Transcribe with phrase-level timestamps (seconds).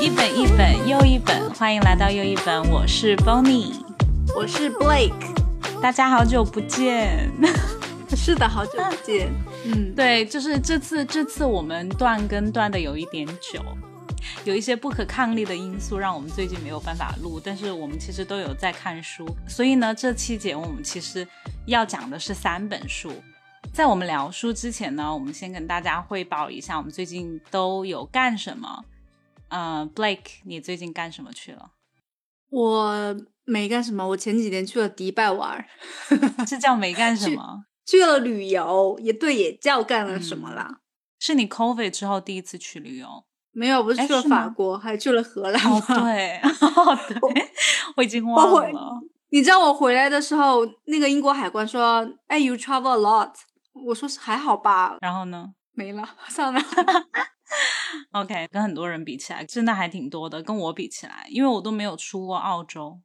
[0.00, 3.72] 一本一本又一本，欢迎来到又一本，我是 Bonnie，
[4.36, 5.12] 我是 Blake，
[5.80, 7.30] 大家好久不见。
[8.14, 9.28] 是的，好久不见。
[9.66, 13.60] 嗯，对，就是这次这次我们断更断的有一点久，
[14.44, 21.26] 有一些不可抗力的因素让我们最近没有办法录，但是我们其实都有在看书，所以呢，这期节目我们其实
[21.66, 23.12] 要讲的是三本书。
[23.72, 28.84] 在我们聊书之前呢，我们先跟大家汇报一下我们最近都有干什么。
[29.48, 31.70] 呃，Blake，你最近干什么去了？
[32.50, 35.64] 我没干什么，我前几天去了迪拜玩，
[36.46, 37.64] 这 叫没干什么？
[37.86, 40.80] 去了旅游，也对，也叫干了什么啦？
[41.18, 43.24] 是你 COVID 之后第一次去旅游？
[43.54, 45.62] 没有，不是去了法国，还去了荷兰。
[45.70, 46.40] 哦，对，
[47.32, 47.48] 对，
[47.96, 49.00] 我已经忘了。
[49.30, 53.32] 你知道我回来的时候，那个英国海关说：“哎，You travel a lot。”
[53.86, 54.96] 我说是还好吧。
[55.00, 55.54] 然后呢？
[55.72, 56.60] 没了，算了。
[58.12, 60.40] OK，跟很多人比起来，真的还挺多的。
[60.42, 63.00] 跟我比起来，因为我都没有出过澳洲，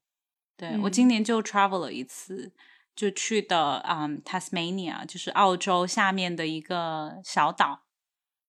[0.55, 2.53] 对我今年就 travel 了一次，
[2.95, 7.81] 就去的嗯 Tasmania，就是澳洲下面的一个小岛，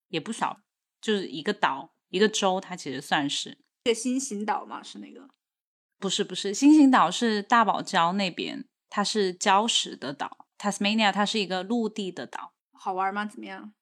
[0.08, 0.58] 也不少，
[1.00, 3.58] 就是一个岛，一个州，它其实算是。
[3.84, 5.28] 个新型岛嘛，是那个？
[5.98, 10.46] 不是不是，新型岛是大堡礁那边，它是礁石的岛。
[10.58, 13.24] Tasmania 它是一个陆地的岛，好玩吗？
[13.24, 13.72] 怎么样？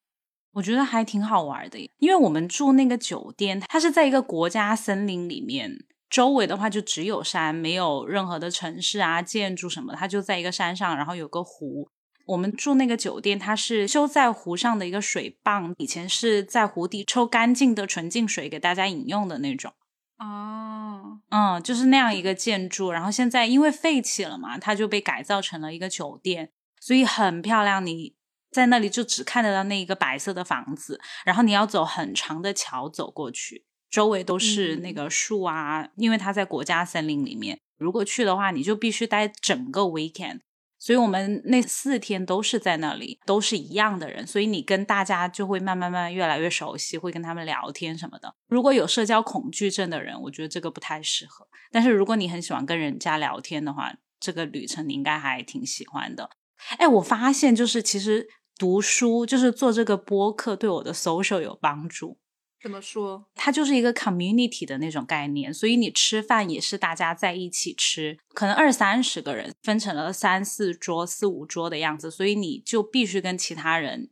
[0.53, 11.89] 我觉得还挺好玩的，因为我们住那个酒店，它是在一个国家森林里面，周围的话就只有山，没有任何的城市啊、建筑什么，它就在一个山上，然后有个湖。
[12.29, 19.73] 我们住那个酒店，它是修在湖上的一个水泵，以前是在湖底抽干净的纯净水给大家饮用的那种。
[20.17, 27.85] 哦，嗯，就是那样一个建筑，然后现在因为废弃了嘛，它就被改造成了一个酒店，所以很漂亮。
[27.85, 28.15] 你。
[28.51, 37.59] 在那里就只看得到那一个白色的房子，然后你要走很长的桥走过去，周围都是那个树啊，因为它在国家森林里面。
[37.77, 40.39] 如果去的话，你就必须待整个 weekend。
[40.79, 48.33] 所以我们那四天都是在那里，都是一样的人，所以你跟大家就会慢慢慢慢越来越熟悉，会跟他们聊天什么的。
[48.47, 51.45] 如果有社交恐惧症的人，我觉得这个不太适合。
[51.71, 56.29] 但是如果你很喜欢跟人家聊天的话，这个旅程你应该还挺喜欢的。
[56.77, 58.27] 哎，我发现就是其实。
[58.59, 62.17] 读书就是做这个播客对我的 social 有帮助。
[62.61, 63.25] 怎么说？
[63.35, 74.09] 它就是一个 community 的那种概念，所以你吃饭也是大家在一起吃，可能二三十个人分成了三四桌、四五桌的样子，所以你就必须跟其他人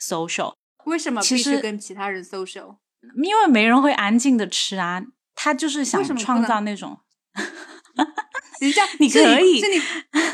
[0.00, 0.54] social。
[0.84, 2.76] 为什么必须跟其他人 social？
[3.22, 5.02] 因为没人会安静的吃啊。
[5.34, 7.00] 他就是想创造那种。
[8.60, 9.80] 人家 你可以是你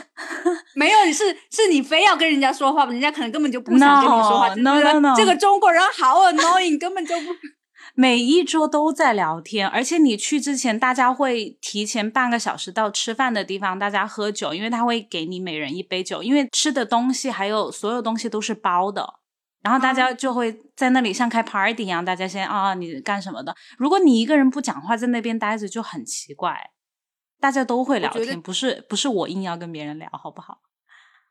[0.75, 4.55] 没有，是是你非要跟人家说话，人家可能根本就不想跟你说话。
[4.57, 7.27] No no no，这个中国人好 annoying，根本就不。
[7.99, 19.15] 每一桌都在聊天，而且你去之前，大家会提前半个小时到吃饭的地方，大家喝酒，因为他会给你每人一杯酒，因为吃的东西还有所有东西都是包的，
[19.63, 23.55] 然后大家就会在那里像开 party 一样，大家先啊你干什么的？
[23.79, 26.71] 如果你一个人不讲话，在那边待着就很奇怪。
[27.39, 30.59] 大家都会聊天，不是不是我硬要跟别人聊，好不好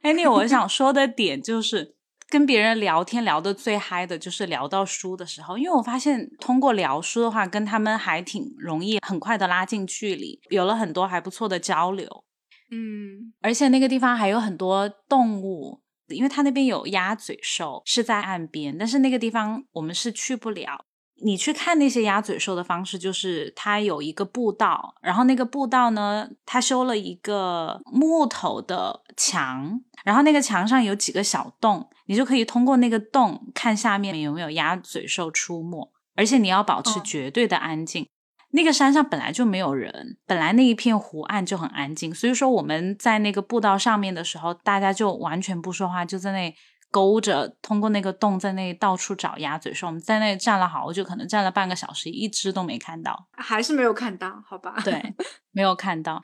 [0.03, 1.94] ？Annie，我想说的点就是
[2.27, 12.23] 跟别人聊天聊的最嗨的就是聊到书的时候，因为我发现通过聊书的话，跟他们还挺容易，很快的拉近距离，有了很多还不错的交流。
[12.71, 20.85] 嗯，而且那个地方还有很多动物，因为它那边有鸭嘴兽是在岸边，但是那个地方我们是去不了。
[21.21, 38.05] 你去看那些鸭嘴兽的方式，就是它有一个步道，然后那个步道呢，它修了一个木头的墙，然后那个墙上有几个小洞，你就可以通过那个洞看下面有没有鸭嘴兽出没，而且你要保持绝对的安静。
[38.51, 46.53] 那个山上本来就没有人，本来那一片湖岸就很安静，所以说我们在那个步道上面的时候，大家就完全不说话，就在那。
[46.95, 49.87] 勾着，通过那个洞在那里到处找鸭嘴兽。
[49.87, 54.75] 我们在那里站了好久，可能站了半个小时，一只都没看到，还是没有看到，好吧？
[54.81, 55.13] 对，
[55.51, 56.23] 没有看到。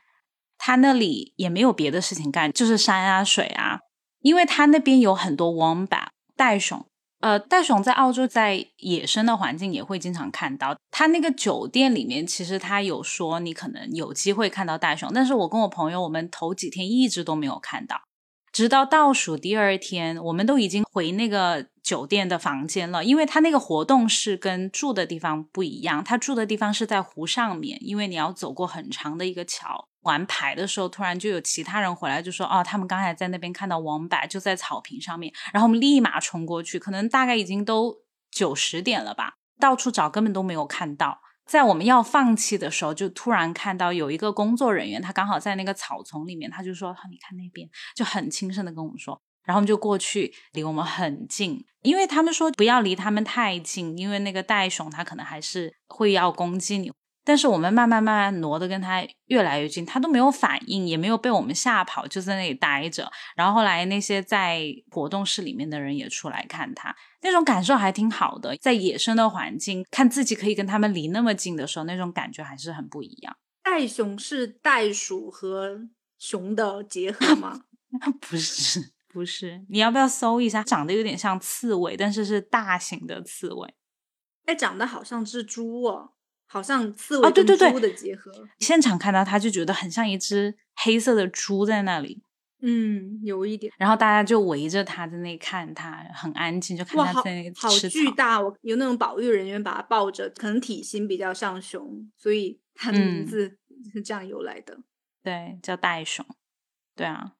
[0.56, 3.80] 他那里也没有别的事情干，就是山啊水啊。
[4.20, 6.86] 因为他那边有很多 wombat 袋熊，
[7.20, 10.74] 呃，袋熊在澳洲在野生的环境也会经常看到。
[10.90, 18.00] 他那个酒店里面其实他有说你可能有机会看到袋熊，但是我跟我朋友我们头几天一直都没有看到。
[18.52, 29.88] 直到倒数第二天，我们都已经回那个酒店的房间了，因为他那个活动是跟住的地方不一样，他住的地方是在湖上面，因为你要走过很长的一个桥。
[30.02, 41.20] 玩牌的时候，突然就有其他人回来，就说：“哦，他们刚才在那边看到王柏，就在草坪上面。”然后我们立马冲过去，可能大概已经都九十点了吧，到处找根本都没有看到。
[41.52, 49.20] 在我们要放弃的时候，就突然看到有一个工作人员，他刚好在那个草丛里面，他就说：“你看那边。”就很轻声的跟我们说。
[49.44, 56.90] 然后我们就过去，离我们很近，因为他们说不要离他们太近，因为那个袋熊它可能还是会要攻击你。
[57.24, 63.10] 但是我们慢慢慢慢挪的跟他越来越近，他都没有反应，也没有被我们吓跑，就在那里待着。
[63.36, 68.56] 然后后来那些在活动室里面的人也出来看他，那种感受还挺好的。
[68.56, 73.36] 在野生的环境，看自己可以跟他们离那么近的时候，那种感觉还是很不一样。
[73.62, 75.88] 袋熊是袋鼠和
[76.18, 77.62] 熊的结合吗？
[78.20, 79.64] 不是，不是。
[79.68, 80.64] 你要不要搜一下？
[80.64, 83.74] 长得有点像刺猬，但是是大型的刺猬。
[84.46, 86.14] 哎，长得好像只猪哦。
[86.52, 92.22] 好像刺猬跟猪的结合，现场看到它就觉得很像一只黑色的猪在那里。
[92.60, 93.72] 嗯，有一点。
[93.78, 98.38] 然后大家就围着它在那看它，很安静，就看它在那个吃好巨大！
[98.38, 103.56] 我有那种保育人员把它抱着，可能体型比较像熊，所以它的名字
[103.90, 104.78] 是这样由来的。
[105.22, 106.22] 对，叫袋熊。
[106.94, 107.32] 对啊，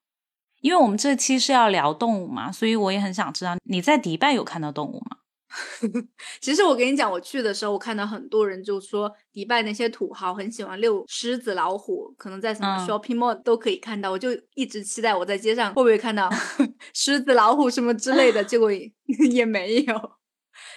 [0.63, 5.19] 因为我们这期是要聊动物嘛，所以我也很想知道你在迪拜有看到动物吗？
[6.41, 14.11] 其实我跟你讲，我去的时候，我看到很多人就说，迪拜那些土豪很喜欢遛狮子、老虎，可能在什么 shopping mall 都可以看到。
[14.11, 16.31] 我就一直期待我在街上会不会看到
[16.95, 18.71] 狮子、老虎什么之类的，结果
[19.31, 20.13] 也没有。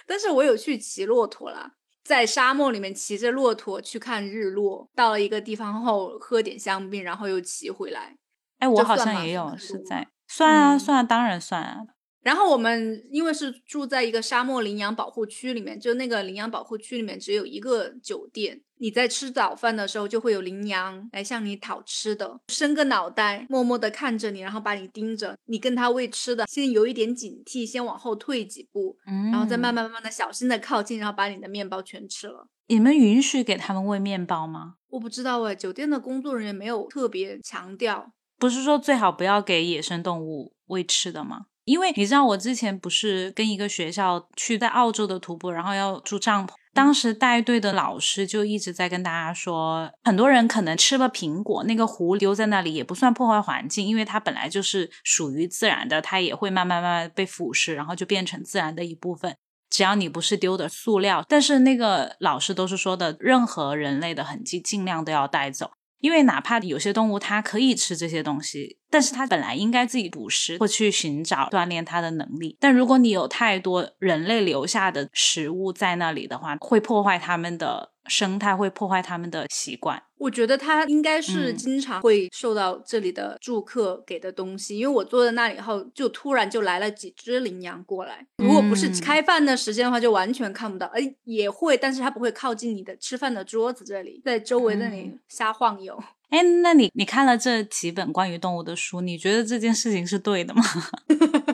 [0.06, 1.72] 但是我有去骑骆驼啦，
[2.04, 8.16] 在沙漠里面骑着骆驼去看日落，到了一个地方后喝点香槟，然后又骑回来。
[8.58, 11.78] 哎，我好像也有是在算啊算啊，当然算啊。
[12.26, 18.60] 然后我们因为是住在一个沙漠羚羊保护区里面，就那个羚羊保护区里面只有一个酒店。
[18.78, 25.38] 你在吃早饭的时候，就会有羚羊来向你讨吃的，伸个脑袋，默默地看着你，然后把你盯着。
[25.44, 32.48] 你跟它喂吃的，先有一点警惕，先往后退几步，嗯然后再慢慢慢慢的小心的靠近，然后把你的面包全吃了。
[32.66, 34.74] 你们允许给他们喂面包吗？
[34.88, 38.10] 我不知道哎，酒店的工作人员没有特别强调。
[38.36, 41.46] 不是说最好不要给野生动物喂吃的吗？
[41.66, 46.52] 因为你知道，我之前不是跟一个学校去在澳洲的徒步，然后要住帐篷。
[46.72, 59.36] 当时带队的老师就一直在跟大家说，很多人可能吃了苹果，那个核丢在那里也不算破坏环境，因为它本来就是属于自然的，它也会慢慢慢慢被腐蚀，然后就变成自然的一部分。
[59.68, 65.72] 只要你不是丢的塑料，但是那个老师都是说的，任何人类的痕迹尽量都要带走。
[66.06, 72.56] 因为哪怕有些动物它可以吃这些东西，但是它本来应该自己捕食或去寻找锻炼它的能力。
[72.60, 77.90] 但如果你有太多人类留下的食物在那里的话，会破坏它们的。
[78.08, 80.00] 生态会破坏它们的习惯。
[80.18, 88.26] 我觉得他应该是经常会受到这里的住客给的东西，因为我坐在那里后，就突然就来了几只羚羊过来。
[88.38, 90.86] 如果不是开饭的时间的话，就完全看不到。
[90.88, 95.98] 哎，也会，但是它不会靠近你的吃饭的桌子这里，在周围那里瞎晃悠。
[96.30, 100.62] 哎，那你你看了这几本关于动物的书，你觉得这件事情是对的吗？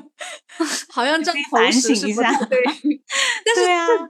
[0.94, 2.59] 好像这反省一下，对，
[3.47, 3.62] 但是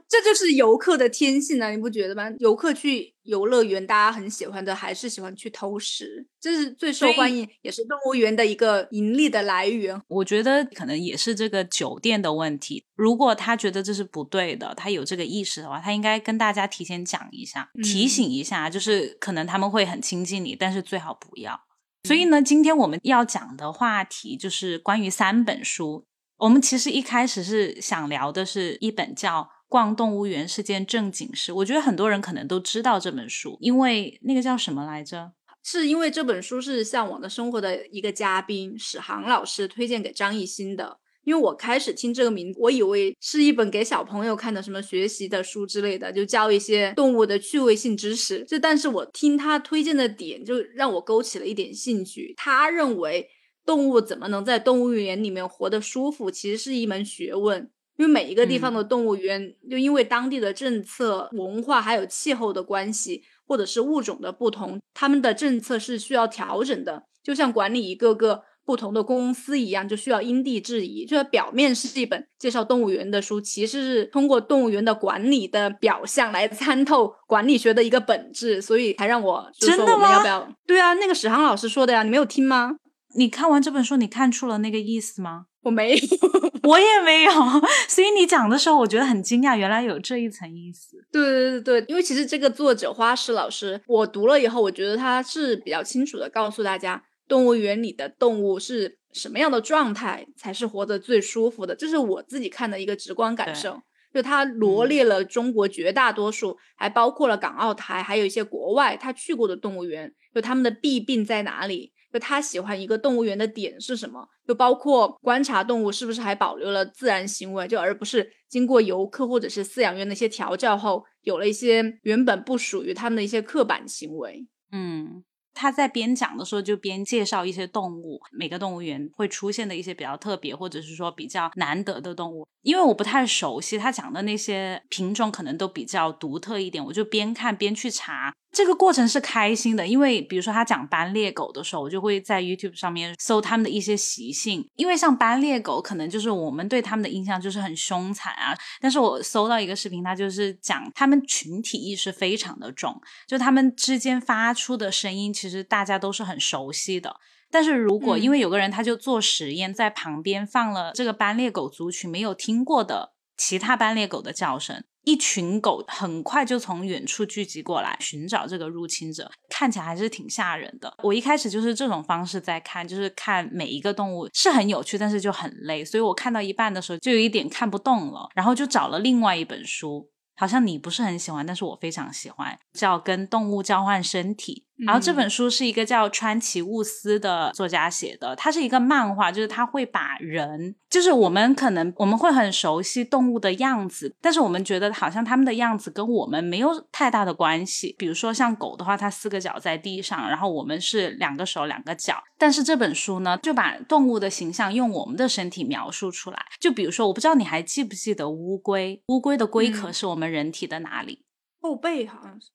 [0.09, 2.29] 这这就是游客的天性啊，你不觉得吗？
[2.39, 10.01] 游客去游乐园，大家很喜欢的还是喜欢去偷食，这是最受欢迎，也是动物园的一个盈利的来源。
[10.09, 12.83] 我觉得可能也是这个酒店的问题。
[12.97, 21.61] 如果他觉得这是不对的，他有这个意识的话，他应该跟大家提前讲一下，提醒一下，就是可能他们会很亲近你，但是最好不要。
[22.05, 26.05] 所以呢，今天我们要讲的话题就是关于三本书。
[26.37, 35.31] 我们其实一开始是想聊的是一本叫《逛动物园是件正经事》，我觉得很多人可能都知道这本书，因为那个叫什么来着？
[35.63, 40.97] 是因为这本书是《向往的生活》的一个嘉宾史航老师推荐给张艺兴的。
[41.23, 48.43] 因为我开始听这个名字，我以为是一本给小朋友看的什么学习的书之类的，就教一些动物的趣味性知识。
[48.43, 52.33] 就但是我听他推荐的点，就让我勾起了一点兴趣。
[52.35, 53.29] 他认为。
[53.65, 56.29] 动物怎么能在动物园里面活得舒服？
[56.29, 67.03] 其实是一门学问，因为每一个地方的动物园，就因为当地的政策、文化还有气候的关系，或者是物种的不同，他们的政策是需要调整的。
[67.23, 71.05] 就像管理一个个不同的公司一样，就需要因地制宜。
[71.05, 80.11] 就是表面是一本介绍动物园的书，其实是通过动物园的管理的表象来参透管理学的一个本质，所以才让我就说我们？
[80.11, 80.53] 要不要？
[80.67, 82.75] 对啊，那个史航老师说的呀，你没有听吗？
[83.15, 85.45] 你看完这本书，你看出了那个意思吗？
[85.61, 85.99] 我没有，
[86.67, 87.31] 我也没有。
[87.87, 90.97] 所以你讲的时候，我觉得很惊讶，原来有这一层意思。
[91.11, 103.79] 对对对对，因为其实这个作者花石老师，我读了以后，我觉得他是比较清楚的告诉大家，动物园里的动物是什么样的状态才是活得最舒服的，这是我自己看的一个直观感受。
[104.13, 111.92] 就他罗列了中国绝大多数，还包括了港澳台，还有一些国外他去过的动物园，就他们的弊病在哪里？
[112.13, 114.25] 就他喜欢一个动物园的点是什么？
[114.47, 124.47] 就包括观察动物是不是还保留了自然行为，就而不是经过游客或者是饲养员的一些调教后，有了一些原本不属于他们的一些刻板行为。
[124.71, 125.23] 嗯。
[125.55, 132.47] 他在边讲的时候就边介绍一些动物，每个动物园会出现的一些比较特别或者是说比较难得的动物。
[132.63, 138.33] 因为我不太熟悉他讲的那些品种，可能都比较独特一点，我就边看边去查。
[138.53, 144.69] 这个过程是开心的，因为比如说他讲斑鬣狗的时候，我就会在 YouTube 上面搜他们的一些习性。
[144.75, 148.55] 因为像斑鬣狗，可能就是我们对他们的印象就是很凶残啊。
[148.79, 157.15] 但是我搜到一个视频，它就是讲他们群体意识非常的重，就他们之间发出的声音，其实大家都是很熟悉的。
[157.49, 164.83] 但是如果因为有个人他就做实验，在旁边放了这个斑鬣狗族群没有听过的其他斑鬣狗的叫声。
[165.03, 170.93] 一群狗很快就从远处聚集过来寻找这个入侵者，看起来还是挺吓人的。
[171.03, 184.65] 我一开始就是这种方式在看，就是看每一个动物是很有趣，但是就很累，所以我看到一半的时候就有一点看不动了，然后就找了另外一本书，好像你不是很喜欢，但是我非常喜欢，叫《跟动物交换身体》。
[184.85, 197.95] 然后这本书是一个叫川崎悟司的作家写的，它是一个漫画，就是他会把人，就是我们可能我们会很熟悉动物的样子，但是我们觉得好像他们的样子跟我们没有太大的关系。
[197.97, 202.21] 比如说像狗的话，它四个脚在地上，然后我们是两个手两个脚。
[202.37, 206.45] 但是这本书呢，就把动物的形象用我们的身体描述出来。
[206.59, 211.23] 就比如说，我不知道你还记不记得乌龟，乌龟的龟壳是我们人体的哪里？
[211.61, 212.49] 后背好像是。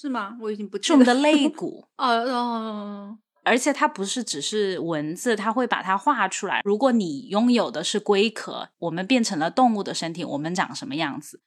[0.00, 0.36] 是吗？
[0.40, 6.60] 我已经不是我们的肋 骨哦哦，而且它不是只是文字，它会把它画出来。
[6.64, 11.40] 如果你拥有的是龟壳，我们变成了动物的身体，我们长什么样子？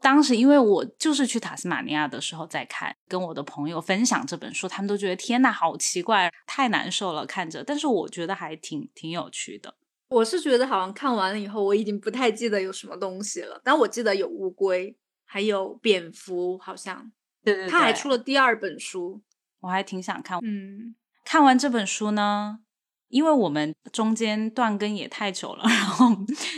[0.00, 7.64] 当时因为我就是去塔斯马尼亚的时候在看，跟我的朋友分享这本书，他们都觉得天呐，好奇怪，太难受了看着。
[7.64, 9.74] 但是我觉得还挺挺有趣的。
[10.10, 17.10] 我是觉得好像看完了以后，我已经不太记得有什么东西了，但我记得有乌龟，还有蝙蝠，好像。
[17.46, 19.22] 对对，他还出了第二本书，
[19.60, 20.40] 我还挺想看。
[20.42, 22.58] 嗯，看完这本书呢，
[23.06, 26.08] 因为我们中间断更也太久了，然后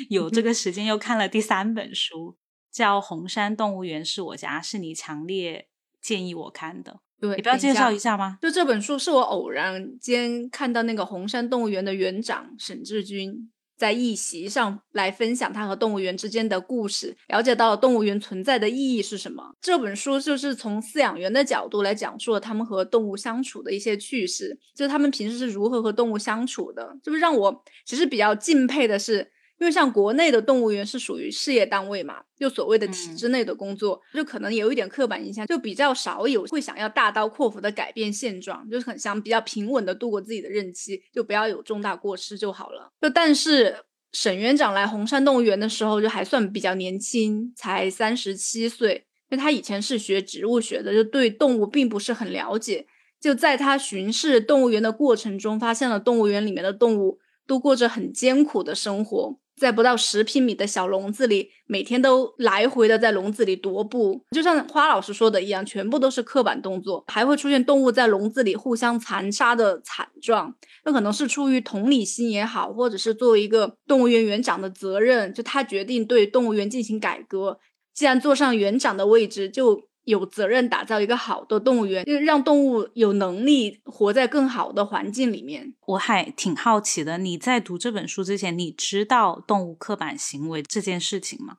[0.09, 2.39] 有这个时间又看了第三本书，
[2.73, 5.69] 叫《红山动物园是我家》，是你强烈
[6.01, 7.01] 建议我看的。
[7.21, 8.39] 对，你不要介绍一下吗？
[8.41, 13.53] 就这本书是我偶然间看到那个红山动物园的园长沈志军。
[13.79, 19.55] 在一席上来分享他和动物园之间的故事，了解到动物园存在的意义是什么。
[19.61, 26.99] 这本书就是从饲养员的角度来讲述了他们和动物相处的一些趣事，就是他们平时是如何和动物相处的。
[27.03, 29.31] 就是让我其实比较敬佩的是。
[29.59, 42.93] 因为像国内的动物园是属于事业单位嘛，就所谓的体制内的工作，就可能有一点刻板印象，就比较少有会想要大刀阔斧的改变现状，就是很想比较平稳的度过自己的任期，就不要有重大过失就好了。
[43.01, 43.77] 就但是
[44.13, 52.87] 沈园长来红山动物园的时候，就还算比较年轻，才三十七岁，因为他以前是学植物学的，就对动物并不是很了解。
[53.21, 59.39] 就在他巡视动物园的过程中，发现了动物园里面的动物都过着很艰苦的生活。
[59.57, 70.55] 在不到十平米的小笼子里，每天都来回的在笼子里踱步，就像花老师说的一样，全部都是刻板动作，还会出现动物在笼子里互相残杀的惨状。
[70.85, 77.59] 那可能是出于同理心也好，或者是作为一个动物园园长的责任，就他决定对动物园进行改革。
[77.93, 79.88] 既然坐上园长的位置，就。
[80.09, 85.75] 有责任打造一个好的动物园，让动物有能力活在更好的环境里面。
[85.85, 91.59] 我还挺好奇的，你在读这本书之前，你知道动物刻板行为这件事情吗？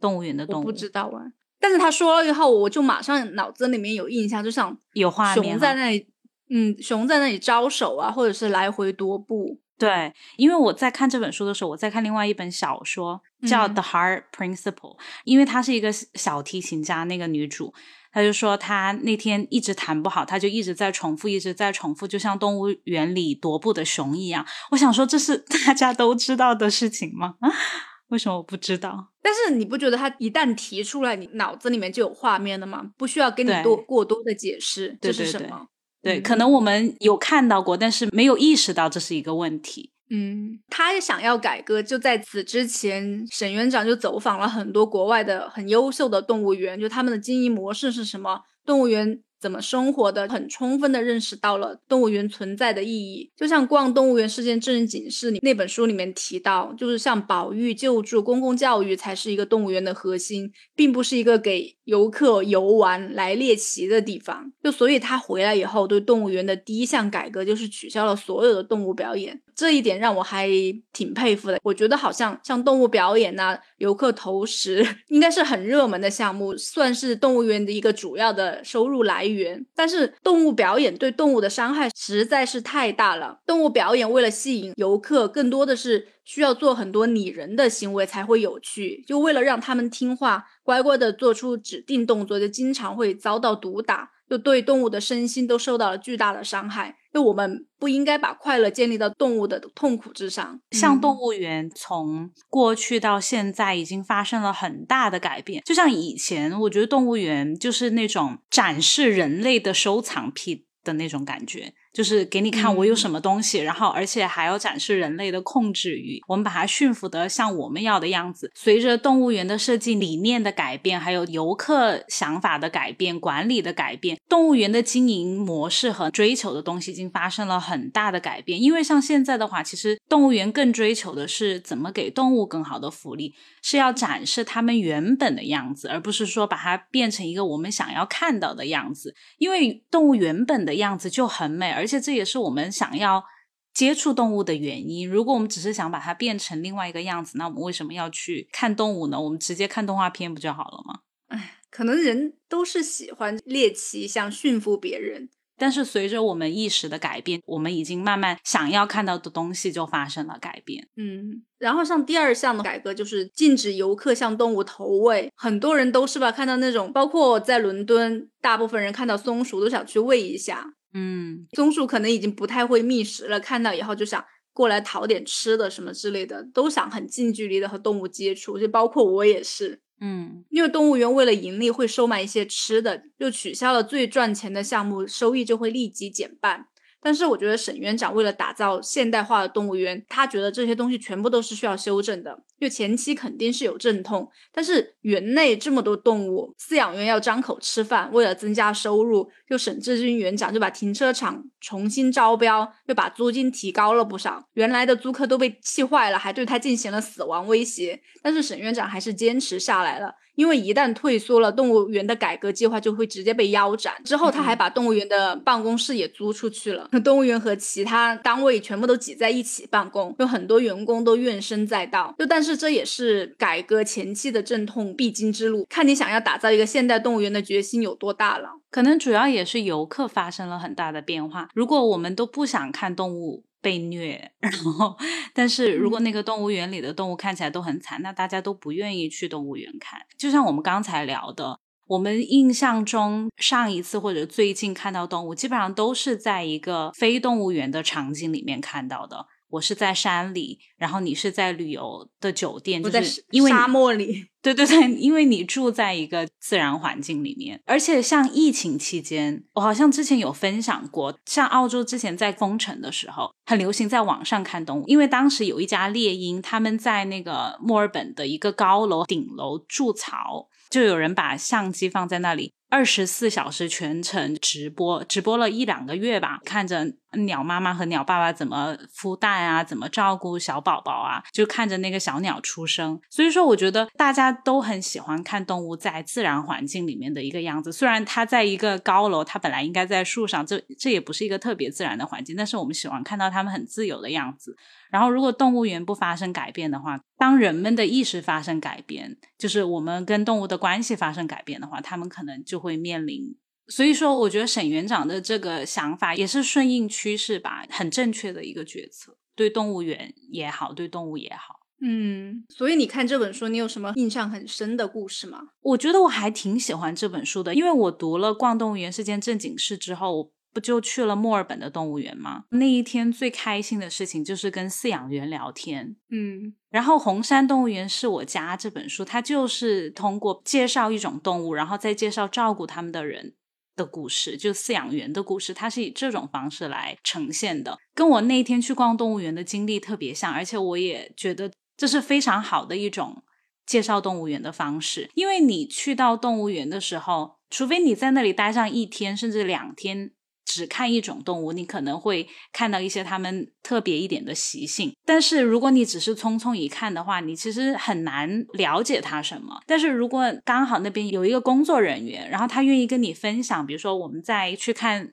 [0.00, 1.32] 动物园的动物不知道啊。
[1.60, 6.06] 但是他说了以后，我就马上脑子里面有印象，就像有画面，熊在那里，
[6.48, 9.60] 嗯，熊在那里招手啊，或者是来回踱步。
[9.76, 17.74] 对，因为我在看这本书的时候，我在看另外一本小说，叫《The Heart Principle》，因为她是一个小提琴家，那个女主，
[18.12, 24.46] 她就说她那天一直弹不好，她就一直在重复，一直在重复，就像动物园里踱步的熊一样。
[24.70, 27.34] 我想说，这是 大家都知道的事情吗？
[28.08, 29.08] 为什么我不知道？
[29.20, 32.84] 但是你不觉得他一旦提出来，你脑子里面就有画面了吗？
[32.96, 35.66] 不需要跟你多过多的解释，这是什么？
[36.04, 39.90] 对，可能我们有看到过，但是没有意识到这是一个问题。
[40.10, 41.82] 嗯，他也想要改革。
[41.82, 49.20] 就在此之前，沈园长就走访了很多国外的很优秀的动物园，就他们的经营模式是什么，动物园。
[49.40, 53.30] 怎么生活的，很充分的认识到了动物园存在的意义。
[53.36, 64.52] 就像《逛动物园事件证人警示》里那本书里面提到，就是像保育、救助、公共教育才是一个动物园的核心，并不是一个给游客游玩来猎奇的地方。
[64.62, 69.40] 就所以他回来以后，对动物园的第一项改革就是取消了所有的动物表演。
[69.54, 70.48] 这一点让我还
[70.92, 71.60] 挺佩服的。
[71.62, 79.64] 我觉得好像像动物表演呐、游客投食，应该是很热门的项目，算是动物园的一个主要的收入来源。
[79.72, 83.38] 但是动物表演对动物的伤害实在是太大了。
[83.46, 89.04] 动物表演为了吸引游客，更多的是需要做很多拟人的行为才会有趣。
[89.06, 94.10] 就为了让他们听话，乖乖的做出指定动作，就经常会遭到毒打。
[94.26, 96.96] 就对动物的身心都受到了巨大的伤害。
[97.12, 100.58] 就我们不应该把快乐建立到动物的痛苦之上。
[100.70, 105.62] 像动物园从过去到现在已经发生了很大的改变。
[105.64, 111.74] 就像以前，我觉得动物园就是那种展示人类的收藏癖的那种感觉。
[111.94, 118.50] 就是给你看我有什么东西，然后而且还要展示人类的控制欲，我们把它驯服的像我们要的样子。
[118.52, 128.60] 随着动物园的设计理念的改变，还有游客想法的改变、管理的改变，动物园的经营模式和追求的东西已经发生了很大的改变。
[128.60, 133.32] 因为像现在的话，其实动物园更追求的是怎么给动物更好的福利，
[133.66, 139.14] 是要展示它们原本的样子，而不是说把它变成一个我们想要看到的样子。
[139.38, 143.24] 因为动物原本的样子就很美，而且这也是我们想要
[143.72, 145.08] 接触动物的原因。
[145.08, 149.18] 如果我们只是想把它变成另外一个样子，那我们为什么要去看动物呢？
[149.18, 151.00] 我们直接看动画片不就好了吗？
[151.28, 155.30] 哎，可能人都是喜欢猎奇，想驯服别人。
[155.56, 160.88] 但是随着我们意识的改变，我们已经慢慢想要看到的东西就发生了改变。
[160.96, 165.30] 嗯，然后像第二项的改革就是禁止游客向动物投喂。
[165.36, 170.74] 很多人都是吧，看到那种，包括在伦敦，大部分人看到松鼠都想去喂一下。
[170.92, 179.80] 嗯，松鼠可能已经不太会觅食了，看到以后就想过来讨点吃的什么之类的，都想很近距离的和动物接触，就包括我也是。
[180.00, 186.66] 嗯，因为动物园为了盈利会收买一些吃的，就取消了最赚钱的项目，收益就会立即减半。
[187.04, 192.42] 但是我觉得沈园长为了打造现代化的动物园，他觉得这些东西全部都是需要修正的。
[192.58, 204.42] 就前期肯定是有阵痛，但是园内这么多动物，饲养员要张口吃饭，为了增加收入，就沈志军园长就把停车场重新招标，又把租金提高了不少。
[204.54, 208.00] 原来的租客都被气坏了，还对他进行了死亡威胁。
[208.22, 210.14] 但是沈园长还是坚持下来了。
[210.34, 213.94] 因为一旦退缩了，动物园的改革计划就会直接被腰斩。
[214.04, 222.14] 之后，他还把动物园的办公室也租出去了， 动物园和其他单位全部都挤在一起办公，有很多员工都怨声载道。
[222.18, 228.48] 就但是这也是改革前期的阵痛必经之路，看你想要打造一个现代动物园的决心有多大了。
[228.70, 231.48] 可能主要也是游客发生了很大的变化。
[231.54, 233.44] 如果我们都不想看动物。
[233.64, 234.94] 被虐， 然后，
[235.32, 239.98] 但是如果那个动物园里的动物看起来都很惨，那大家都不愿意去动物园看。
[240.18, 249.26] 就像我们刚才聊的，我们印象中上一次或者最近看到动物，基本上都是在一个非动物园的场景里面看到的。
[249.54, 254.26] 我是在山里，然后你是在旅游的酒店，就是因为沙漠里。
[254.42, 272.52] 对对对，因为你住在一个自然环境里面，而且像疫情期间，我好像之前有分享过，像澳洲之前在封城的时候，很流行在网上看动物，因为当时有一家猎鹰，他们在那个墨尔本的一个高楼顶楼筑巢，就有人把相机放在那里。
[272.74, 283.00] 二十四小时全程直播，直播了一两个月吧，看着鸟妈妈和鸟爸爸怎么孵蛋啊，怎么照顾小宝宝啊，就看着那个小鸟出生。
[283.08, 287.72] 所以说，我觉得大家都很喜欢看动物在自然环境里面的一个样子。
[287.72, 294.56] 虽然它在一个高楼，它本来应该在树上，这这也不是一个特别自然的环境，但是我们喜欢看到它们很自由的样子。
[294.90, 303.36] 然后，如果动物园不发生改变的话，当人们的意识发生改变，就是我们跟动物的关系发生改变的话，他们可能就会面临。
[303.68, 309.18] 所以说，我觉得沈园长的这个想法也是顺应趋势吧，很正确的一个决策。
[309.36, 311.60] 对动物园也好，对动物也好。
[311.80, 315.48] 嗯，所以你看这本书，你有什么印象很深的故事吗？
[315.60, 320.32] 我觉得我还挺喜欢这本书的，因为我读了《逛动物园是件正经事》之后。
[320.54, 322.44] 不就去了墨尔本的动物园吗？
[322.50, 325.96] 那一天最开心的事情就是跟饲养员聊天。
[326.10, 333.34] 嗯，然后《红山动物园是我家》这本书，它就是通过介绍一种动物，然后再介绍照顾他们的人
[333.74, 343.24] 的故事，就饲养员的故事，它是以这种方式来呈现的，跟我那一天去逛动物园的经历特别像，而且我也觉得这是非常好的一种
[343.66, 350.12] 介绍动物园的方式，因为你去到动物园的时候，除非你在那里待上一天甚至两天。
[350.44, 354.94] 只看一种动物，你可能会看到一些它们特别一点的习性。
[355.04, 359.60] 但是如果你只是匆匆一看的话，你其实很难了解它什么。
[359.66, 365.12] 但是如果刚好那边有一个工作人员，然后他愿意跟你分享，比如说我们在去看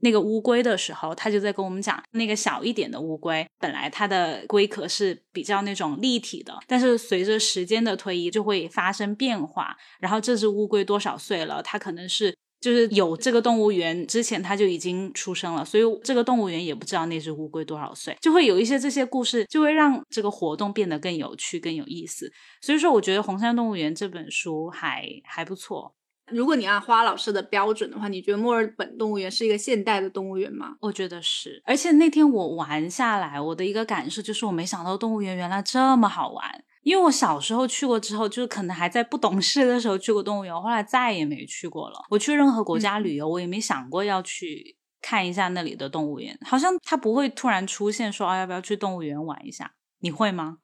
[0.00, 9.76] 那个乌龟的时候，他就在跟我们讲，那个小一点的乌龟本来它的龟壳是比较那种立体的，但是随着时间的推移就会发生变化。
[10.00, 11.62] 然后这只乌龟多少岁了？
[11.62, 12.36] 它可能是。
[12.62, 22.32] 就是有这个动物园之前，它就已经出生了，所以这个动物园也不知道那只乌龟多少岁，就会有一些这些故事，就会让这个活动变得更有趣、更有意思。
[22.62, 25.94] 所以说，我觉得《红山动物园》这本书还还不错。
[26.30, 30.76] 如果你按花老师的标准的话，你觉得墨尔本动物园是一个现代的动物园吗？
[30.80, 31.60] 我觉得是。
[31.66, 36.64] 而且那天我玩下来，我的一个感受就是，我没想到动物园原来这么好玩。
[36.82, 41.98] 因为我小时候去过之后，就是可能还在不懂事的时候去过动物园，后来再也没去过了。
[42.10, 46.38] 我去任何国家旅游，我也没想过要去看一下那里的动物园。
[46.44, 49.72] 好像它不会突然出现说啊，要不要去动物园玩一下？
[50.00, 50.58] 你会吗？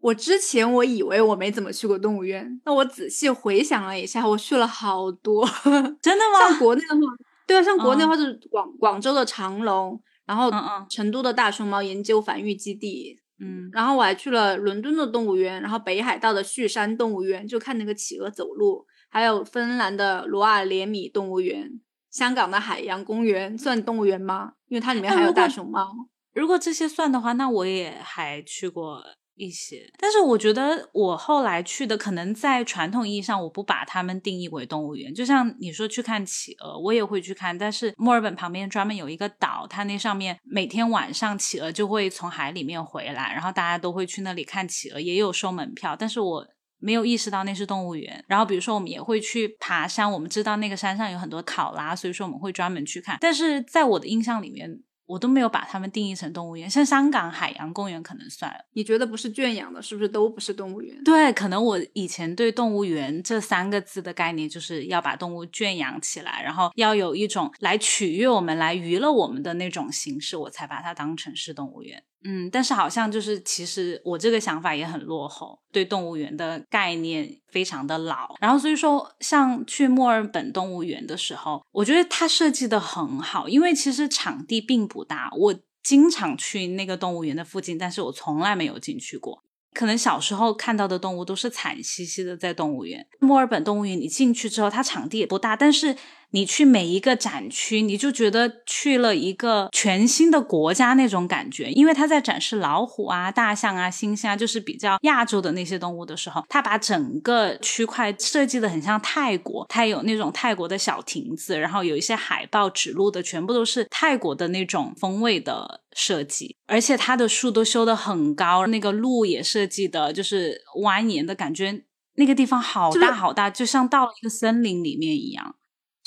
[0.00, 5.46] 我之前我以为我没怎么去过动物园，那我仔细回想了一下，我去了好多。
[6.00, 6.48] 真的吗？
[6.48, 7.00] 像国内的话，
[7.46, 10.50] 对啊，像国内的话就是广广州的长隆，然后
[10.88, 13.19] 成都的大熊猫研究繁育基地。
[13.40, 24.52] 嗯，然后我还去了伦敦的动物园，然后北海道的旭山动物园，就看那个企鹅走路，还有芬兰的罗尔连米动物园，香港的海洋公园算动物园吗？
[24.68, 25.90] 因为它里面还有大熊猫。
[26.32, 29.02] 如果这些算的话，那我也还去过。
[29.40, 35.14] 一些，但是我觉得我后来去的可能在传统意义上，我不把它们定义为动物园。
[35.14, 37.56] 就像你说去看企鹅，我也会去看。
[37.56, 45.96] 但是墨尔本旁边专门有一个岛，它那上面每天晚上企鹅就会从海里面回来，然后大家都会去那里看企鹅，也有收门票。
[45.96, 46.46] 但是我
[46.78, 48.22] 没有意识到那是动物园。
[48.28, 53.16] 然后比如说我们也会去爬山，我们知道那个山上有很多考拉，所以说我们会专门去看。
[53.20, 54.82] 但是在我的印象里面。
[55.10, 58.54] 我都没有把它们定义成动物园，像香港海洋公园可能算。
[58.74, 61.02] 你觉得不是圈养的，是不是都不是动物园？
[61.02, 72.04] 对，可能我以前对动物园这三个字的概念，就是要把动物圈养起来，然后要有一种来取悦我们、来娱乐我们的那种形式，我才把它当成是动物园。
[72.22, 78.36] 嗯，但是好像就是，其实我这个想法也很落后，对动物园的概念非常的老。
[78.40, 85.30] 然后所以说，像去墨尔本动物园的时候，我觉得它设计的很好，因为其实场地并不大。
[85.38, 89.42] 我经常去那个动物园的附近，但是我从来没有进去过。
[89.72, 93.06] 可能小时候看到的动物都是惨兮兮的，在动物园。
[93.20, 95.96] 墨尔本动物园你进去之后，它场地也不大，但是。
[96.32, 121.82] 你去每一个展区，你就觉得去了一个全新的国家那种感觉，因为他在展示老虎啊、大象啊、猩猩啊，就是比较亚洲的那些动物的时候，他把整个区块设计的很像泰国，它有那种泰国的小亭子，然后有一些海报指路的，全部都是泰国的那种风味的设计，而且它的树都修得很高，那个路也设计的就是蜿蜒的感觉，
[122.14, 125.56] 那个地方好大好大，就像到了一个森林里面一样。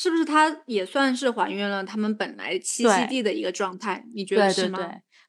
[0.04, 4.04] 是不是它也算是还原了他们本来栖息地的一个状态？
[4.14, 4.78] 你觉得是吗？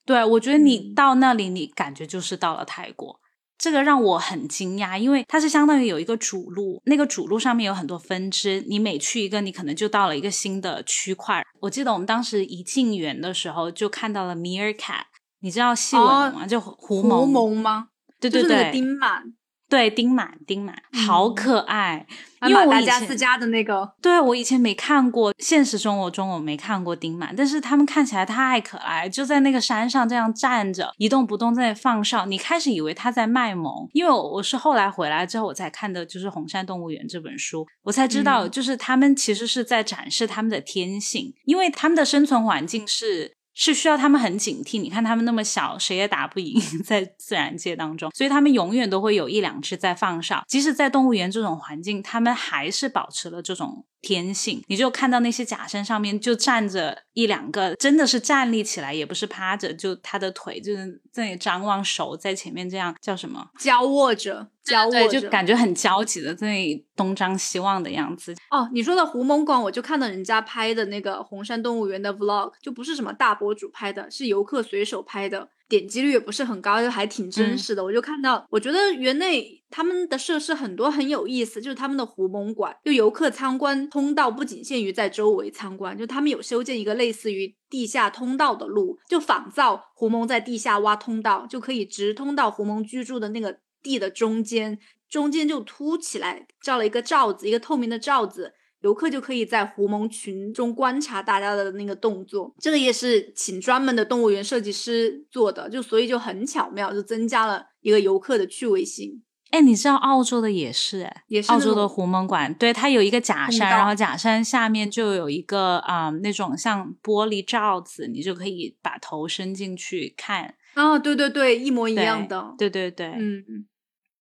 [0.05, 3.21] 对，我觉得你到那里，你感觉就是到了泰国，
[3.57, 11.41] 这个让我很惊讶，因为它是相当于有一个主路，那个主路上面有很多分支，你每去一个，你可能就到了一个新的区块。
[11.61, 15.05] 我记得我们当时一进园的时候，就看到了 meerkat，
[15.39, 16.45] 你知道细纹吗？
[16.49, 17.91] 就狐獴吗？
[18.19, 19.23] 对对对，丁满。
[19.68, 22.07] 对，丁满，丁满，好可爱。
[22.46, 32.27] 因为我以前自家的那个，对我以前没看过，现实生活中我没看过丁满，但是他们看起来太可爱，就在那个山上这样站着，一动不动在放哨。
[32.27, 43.34] 你开始以为他在卖萌，因为我是后来回来之后我才看的，就是《红山动物园》这本书，我才知道，就是他们其实是在展示他们的天性，因为他们的生存环境是。
[43.55, 53.87] 是需要他们很警惕，你看他们那么小，谁也打不赢， 在自然界当中，所以他们永远都会有一两只在放哨，即使在动物园这种环境，他们还是保持了这种。
[54.05, 63.49] 天性，你就看到那些假山上面就站着一两个，真的是站立起来，也不是趴着，就他的腿就是在那里张望，手在前面，这样叫什么？
[63.59, 68.35] 交握着，交握着，就感觉很焦急的在那里东张西望的样子。
[68.51, 75.49] 哦，你说的狐獴馆，我就看到人家拍的那个红山动物园的 vlog，就不是什么大博主拍的，是游客随手拍的。
[75.68, 77.83] 点击率也不是很高，就还挺真嗯实的。
[77.83, 98.53] 我就看到，我觉得园内他们的设施很多很有意思，就是他们的狐獴馆，就游客参观通道不仅限于在周围参观，就他们有修建一个类似于地下通道的路，就仿造狐獴在地下挖通道，就可以直通到狐獴居住的那个地的中间，中间就凸起来，罩了一个罩子，一个透明的罩子。
[98.85, 109.23] 游客就可以在狐獴群中观察大家的那个动作，这个也是请专门的动物园设计师做的，就所以就很巧妙，就增加了一个游客的趣味性。
[109.53, 120.55] 哎，你知道澳洲的也是哎，也是澳洲的狐獴馆，对，它有一个假山，然后假山下面就有一个啊、那种像玻璃罩子，你就可以把头伸进去看。
[120.75, 122.53] 啊，对对对，一模一样的。
[122.59, 123.64] 对对对，嗯，嗯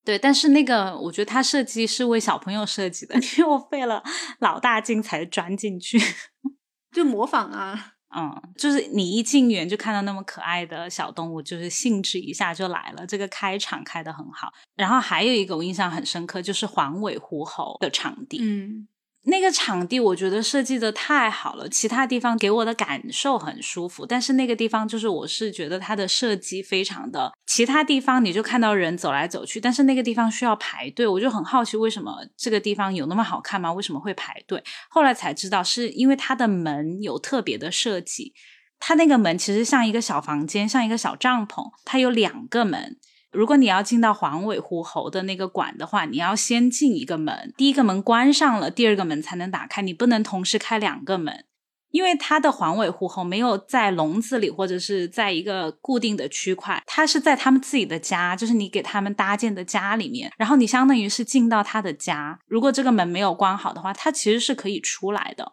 [0.06, 4.04] 对，但是那个我觉得它设计是为小朋友设计的， 因为我费了
[4.40, 6.00] 老大劲才钻进去。
[6.92, 7.94] 就模仿啊。
[8.16, 13.08] 嗯，就是你一进园就看到那么可爱的小动物，就是兴致一下就来了。
[13.08, 14.54] 这个开场开的很好。
[14.76, 18.38] 然后还有一个我印象很深刻，就是黄尾狐猴的场地。
[18.44, 18.88] 嗯
[19.26, 33.72] 那个场地我觉得设计的太好了，其他地方给我的感受很舒服，但是那个地方就是我是觉得它的设计非常的，其他地方你就看到人走来走去，但是那个地方需要排队，我就很好奇为什么这个地方有那么好看吗？
[33.72, 34.62] 为什么会排队？
[34.90, 38.34] 后来才知道是因为它的门有特别的设计，
[38.78, 42.98] 它那个门其实像一个小房间，像一个小帐篷，它有两个门。
[43.34, 51.46] 如果你要进到黄尾狐猴的那个馆的话，你要先进一个门，第一个门关上了，第二个门才能打开，你不能同时开两个门。
[51.90, 62.40] 因为它的黄尾狐猴没有在笼子里，或者是在一个固定的区块，它是在他们自己的家，就是你给他们搭建的家里面，然后你相当于是进到他的家。
[62.48, 65.52] 如果这个门没有关好的话，它其实是可以出来的。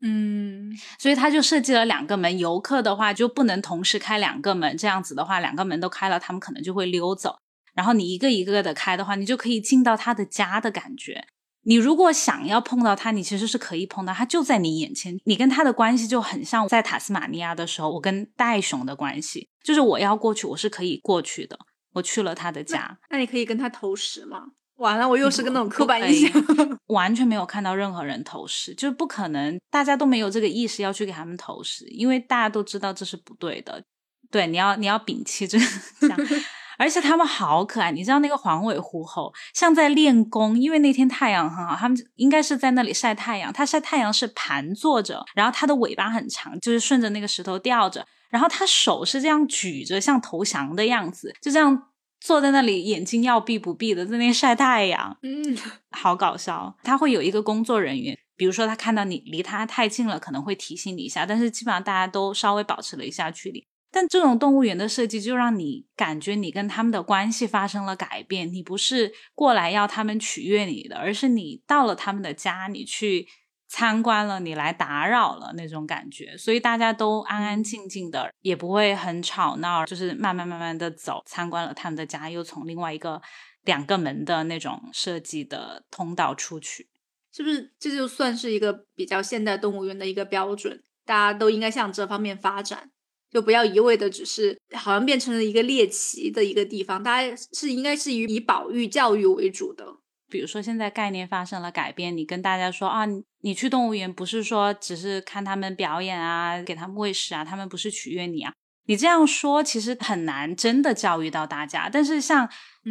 [0.00, 7.38] 嗯所以他就设计了两个门，游客的话就不能同时开两个门，这样子的话，两个门都开了，他们可能就会溜走。
[7.74, 11.26] 然后你一个一个的开的话，你就可以进到他的家的感觉。
[11.62, 15.18] 你如果想要碰到他，你其实是可以碰到他，就在你眼前。
[15.24, 21.58] 你跟他的关系就很像在塔斯马尼亚的时候，我跟袋熊的关系，就是我要过去，我是可以过去的。
[21.94, 24.52] 我去了他的家，那你可以跟他投食吗？
[24.78, 26.42] 完了，我又是个那种刻板印象。
[26.88, 33.82] 完全没有看到任何人投食，就是不可能，大家都没有这个意识要去给他们投食，因为大家都知道这是不对的。
[34.30, 35.64] 对，你要你要摒弃这个
[36.00, 36.18] 这样。
[36.78, 43.52] 而且他们好可爱，你知道那个黄尾狐猴像在练功，因为那天太阳很好，他们应该是在那里晒太阳。
[43.52, 51.88] 它晒太阳是盘坐着，然后它的尾巴很长，就是顺着那个石头吊着，然后它手是这样举着，像投降的样子，就这样
[52.20, 55.16] 坐在那里，眼睛要闭不闭的在那晒太阳。
[55.22, 55.56] 嗯
[55.90, 56.76] 好搞笑。
[56.82, 63.66] 他会有一个工作人员，比如说他看到你离他太近了，可能会提醒你一下，但是基本上大家都稍微保持了一下距离。
[63.90, 73.26] 但这种动物园的设计就让你感觉你跟他们的关系发生了改变，你不是过来要他们取悦你的，而是你到了他们的家，你去
[73.68, 83.20] 参观了，你来打扰了那种感觉，所以大家都安安静静的，也不会很吵闹，就是慢慢慢慢的走，参观了他们的家，又从另外一个
[83.64, 86.88] 两个门的那种设计的通道出去。
[87.30, 90.82] 是不是这就算是一个比较现代动物园的一个标准？
[91.04, 92.90] 大家都应该向这方面发展，
[93.30, 99.86] 就不要一味的只是好像变成了一个猎奇的一个地方，大家是应该是以以保育教育为主的。
[100.30, 108.52] 比如说，现在概念发生了改变，你跟大家说啊，你你去动物园不是说只是看他们表演啊，给他们喂食啊，他们不是取悦你啊。
[108.86, 112.48] 你这样说其实很难真的教育到大家，但是像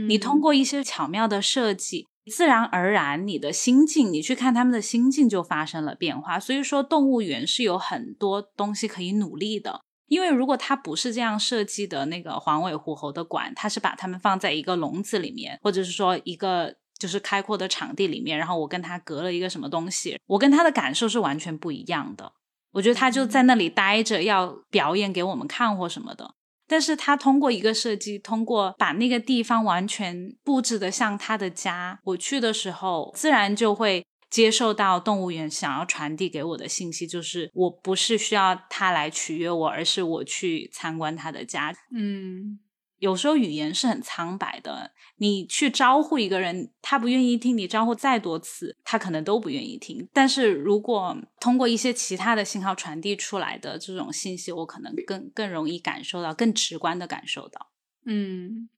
[0.07, 6.39] 你通嗯过一些巧妙的设计，自然而然你的心境，你去看他们的心境就发生了变化。
[6.39, 9.81] 所以说，动物园是有很多东西可以努力的。
[10.07, 22.33] 因为如果它不是这样设计的，那个黄尾狐猴的馆，它是把它们放在一个笼子里面，或者是说一个就是开阔的场地里面，然后我跟他隔了一个什么东西，我跟他的感受是完全不一样的。
[22.71, 26.35] 我觉得他就在那里待着，要表演给我们看或什么的。
[26.67, 41.73] 但是他通过一个设计，通过把那个地方完全布置的像他的家，我去的时候自然就会接受到动物园想要传递给我的信息，就是我不是需要他来取悦我，而是我去参观他的家。
[41.95, 42.59] 嗯
[42.99, 50.07] 有时候语言是很苍白的，你去招呼一个人，他不愿意听，你招呼再多次，他可能都不愿意听。
[50.13, 57.71] 但是如果通过一些其他的信号传递出来的这种信息，我可能更更容易感受到，更直观的感受到。
[58.05, 58.69] 嗯，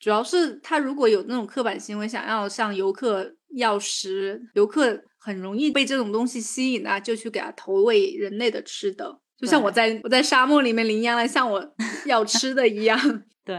[0.00, 9.20] 主要是他如果有那种刻板行为，想要向游客要食，游客很容易被这种东西吸引啊，就去给他投喂人类的吃的。
[9.38, 11.74] 就像我在我在沙漠里面羚羊来向我
[12.06, 12.98] 要吃的一样。
[13.44, 13.56] 对，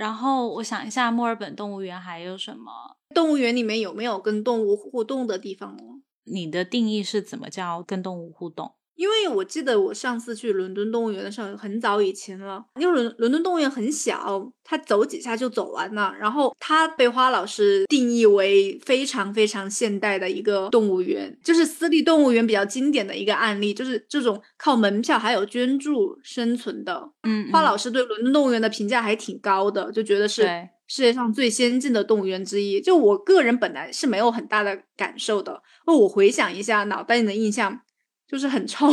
[0.00, 2.72] 然后我想一下，墨尔本动物园还有什么？
[3.14, 5.82] 动物园里面有没有跟动物互动的地方呢？
[6.24, 8.72] 你的定义是怎么叫跟动物互动？
[9.00, 12.62] 因为我记得我上次去伦敦动物园的时候，很早以前了。
[12.78, 16.14] 因为伦伦敦动物园很小，它走几下就走完了。
[16.20, 27.10] 然后它被花老师定义为非常非常现代的一个动物园，就是私立动物园比较经典的一个案例，就是这种靠门票还有捐助生存的。
[27.22, 30.42] 嗯，花老师对伦敦动物园的评价还挺高的，就觉得是
[30.86, 32.78] 世界上最先进的动物园之一。
[32.82, 37.80] 就我个人本来是没有很大的感受的，哦我回想一下脑袋里的印象。
[38.30, 38.86] 就是很臭，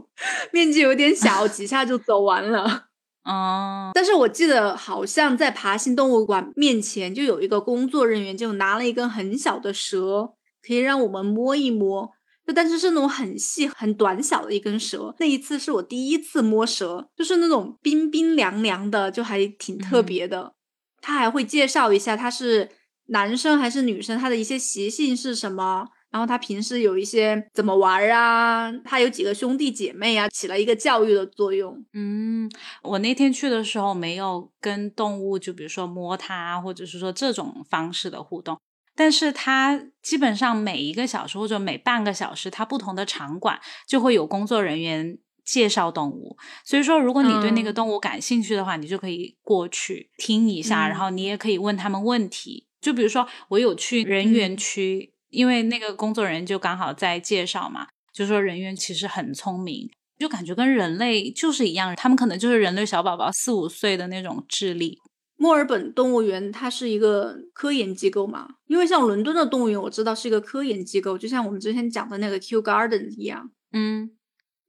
[0.52, 2.88] 面积有点小，几下就走完了。
[3.24, 12.10] 哦，但是我记得好像在爬行动物馆面前就有一个工作人员，就拿了一根很小的蛇，可以让我们摸一摸。
[12.44, 15.14] 就但是是那种很细、很短小的一根蛇。
[15.20, 20.54] 那一次是我第一次摸蛇，就是那种冰冰凉凉的，就还挺特别的。
[21.00, 22.68] 他还会介绍一下他是
[23.06, 25.86] 男生还是女生，他的一些习性是什么。
[26.12, 28.70] 然后他平时有一些怎么玩啊？
[28.84, 30.28] 他有几个兄弟姐妹啊？
[30.28, 31.82] 起了一个教育的作用。
[31.94, 32.50] 嗯，
[32.82, 38.58] 我那天去的时候没有跟动物，就比如说摸它，或者是说这种方式的互动。
[38.94, 46.36] 但是它基本上每一个小时或者每半个小时，它不同的场馆就会有工作人员介绍动物。
[46.62, 52.66] 所以说，如果你对那个动物感兴趣的话，你就可以过去听一下，然后你也可以问他们问题。
[52.82, 55.11] 就比如说，我有去人员区。
[55.32, 64.98] 因为那个工作人员就刚好在介绍嘛，就说人猿其实很聪明，就感觉跟人类就是一样，他们可能就是人类小宝宝四五岁的那种智力。
[65.36, 73.50] 墨尔本动物园它是一个科研机构嘛，因为像伦敦的动物园我知道是一个科研机构，就像我们之前讲的那个 Kew Garden 一样。
[73.72, 74.02] 嗯，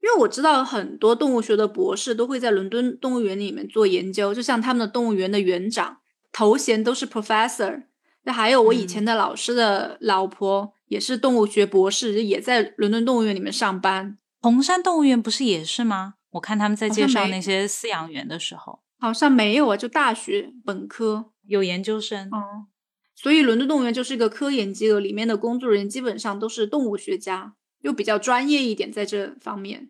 [0.02, 5.98] 因为我知道很多动物学的博士都会在伦敦动物园里面做研究，就像他们的动物园的园长
[6.32, 7.84] 头衔都是 Professor。
[8.24, 14.18] 那还有我以前的老师的老婆也是动物学博士，也在伦敦动物园里面上班。
[14.42, 16.16] 红山动物园不是也是吗？
[16.32, 22.28] 我看他们在介绍那些饲养员的时候，好像没有啊，就大学本科有研究生。
[22.32, 22.68] 哦，
[23.16, 29.90] 所以伦敦动物园就是一个科研机构，里面的工作人员基本上都是动物学家，又比较专业一点在这方面。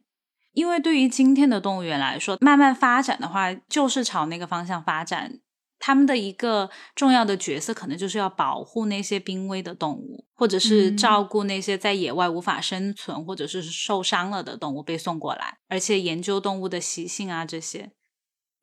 [0.53, 5.39] 因为对于今天的动物园来说，慢慢发展的话，就是朝那个方向发展。
[5.85, 17.91] 他们的一个重要的角色，可能就是要保护那些濒危的动物，或者是照顾那些在野外无法生存或者是受伤了的动物被送过来，而且研究动物的习性啊这些。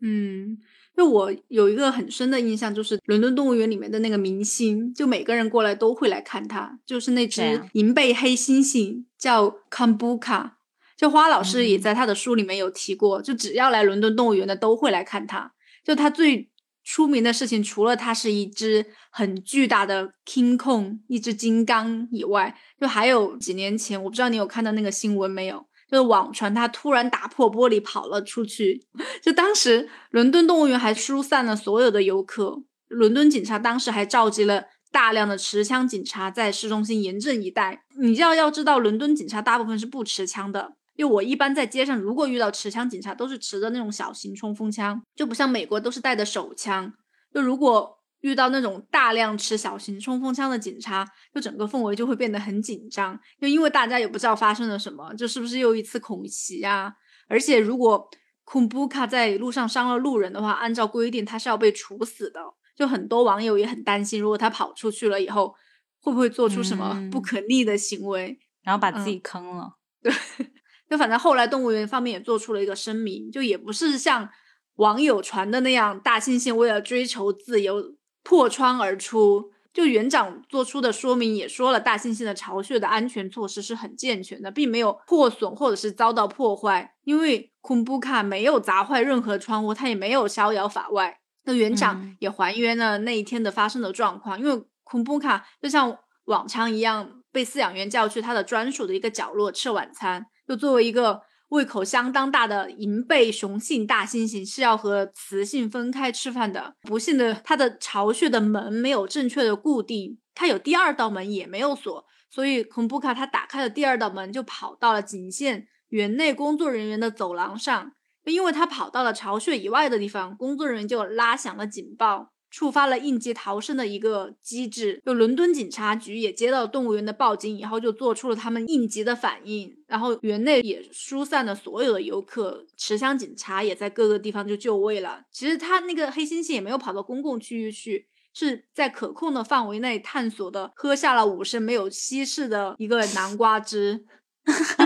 [0.01, 0.57] 嗯，
[0.97, 10.53] 就我有一个很深的印象，就是伦敦动物园里面的那个明星，就每个人过来都会来看它，就是那只银背黑猩猩，叫 Kambuka。
[10.97, 15.53] 就花老师也在他的书里面有提过，就只要来伦敦动物园的都会来看它，
[15.85, 16.50] 就它最。
[16.93, 25.65] 出名的事情，除了它是一只很巨大的 King Kong，一只金刚以外，就还有几年前，我不知道你有看到那个新闻没有？
[25.89, 28.85] 就是网传它突然打破玻璃跑了出去，
[29.23, 37.85] 就当时伦敦动物园还疏散了所有的游客，伦敦警察当时还召集了大量的持枪警察在市中心严阵以待。
[38.01, 40.73] 你要要知道，伦敦警察大部分是不持枪的。
[41.01, 46.93] 就我一般在街上，如果遇到持枪警察，都是持着那种小型冲锋枪，就不像美国都是带的手枪。
[47.33, 53.19] 就如果遇到那种大量持小型冲锋枪的警察，就整个氛围就会变得很紧张。
[53.41, 56.93] 就因为大家也不知道发生了什么，就是不是又一次恐袭呀？
[57.29, 58.07] 而且如果
[58.45, 62.43] 库布卡在路上伤了路人的话，按照规定他是要被处死的。
[62.77, 65.55] 就很多网友也很担心，如果他跑出去了以后，
[66.03, 69.77] 会不会做出什么不可逆的行为，然后把自己坑了？
[70.03, 70.13] 对。
[70.91, 74.29] 就反正后来动物园方面也做出了一个声明，就也不是像
[74.75, 79.53] 网友传的那样，大猩猩为了追求自由破窗而出。
[79.73, 86.93] 就园长做出的说明也说了，大猩猩的巢穴的安全措施是很健全的，并没有破损或者是遭到破坏。
[87.05, 91.21] 因为昆布卡没有砸坏任何窗户，他也没有逍遥法外。
[91.45, 100.27] 那园长也还原了那一天的发生的状况，因为昆布卡就像往常一样被饲养员叫去他的专属的一个角落吃晚餐。
[100.51, 106.75] 就作为一个胃口相当大的银背雄性大猩猩，是要和雌性分开吃饭的。
[106.83, 117.93] 不幸的，它的巢穴的门没有正确的固定，它有第二道门也没有锁，所以孔布卡他打开了第二道门，就跑到了仅限园内工作人员的走廊上。
[118.25, 122.33] 因为他跑到了巢穴以外的地方，工作人员就拉响了警报。
[122.51, 125.01] 触发了应急逃生的一个机制。
[125.07, 135.23] 就伦敦警察局也接到动物园的报警以后，就做出了他们应急的反应，然后园内也疏散了所有的游客，持枪警察也在各个地方就就位了。
[135.31, 138.09] 其实他那个黑猩猩也没有跑到公共区域去。
[138.33, 144.05] 是在可控的范围内探索的，喝下了五升没有稀释的一个南瓜汁，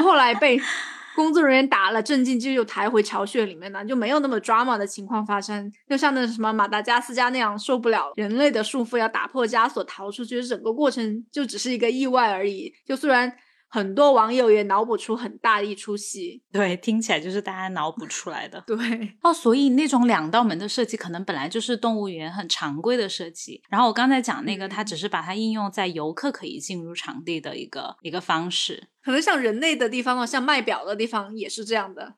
[0.03, 0.59] 后来被
[1.15, 5.73] 工作人员打了镇静剂，又抬回巢穴里面了，就没有那么 drama 的情况发生。
[5.89, 12.73] 就像那什么马达加斯加那样，受不了人类的束缚，要打破枷锁逃出去，整个过程就只是一个意外而已。
[12.85, 13.33] 就虽然。
[13.75, 18.63] 很多网友也脑补出很大一出戏，对，听起来就是大家脑补出来的。
[18.65, 18.77] 对
[19.21, 23.65] 哦，所以那种两道门的设计，可能本来就是动物园很常规的设计。
[23.69, 28.91] 然后我刚才讲那个，它只是把它应用在游客可以进入场地的一个一个方式。
[29.03, 32.15] 可能像人类的地方哦，像卖表的地方也是这样的。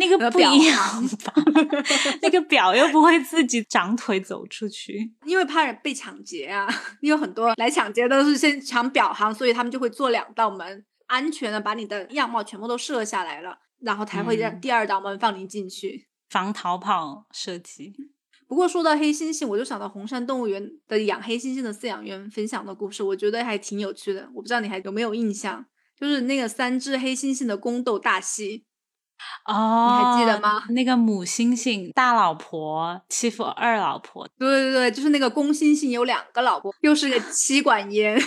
[0.00, 1.34] 那个不一样吧？
[2.22, 6.66] 那个表又不会自己长腿走出去，因为怕被抢劫啊。
[7.00, 17.92] 因为很多来抢劫都是先抢表行，所以他们就会做两道门，安全的把你的样貌全部都设下来了，然后才会让第二道门放你进去，防逃跑设计。
[18.48, 24.28] 不过说到黑猩猩，我就想到红山动物园的养黑猩猩的饲养员分享的故事，我觉得还挺有趣的。
[24.34, 25.64] 我不知道你还有没有印象，
[26.00, 28.64] 就是那个三只黑猩猩的宫斗大戏。
[29.46, 30.64] 哦，你还记得吗？
[30.70, 38.20] 那个母猩猩大老婆欺负二老婆，对对对，就是那个公猩猩有两个老婆，又是个 妻管严，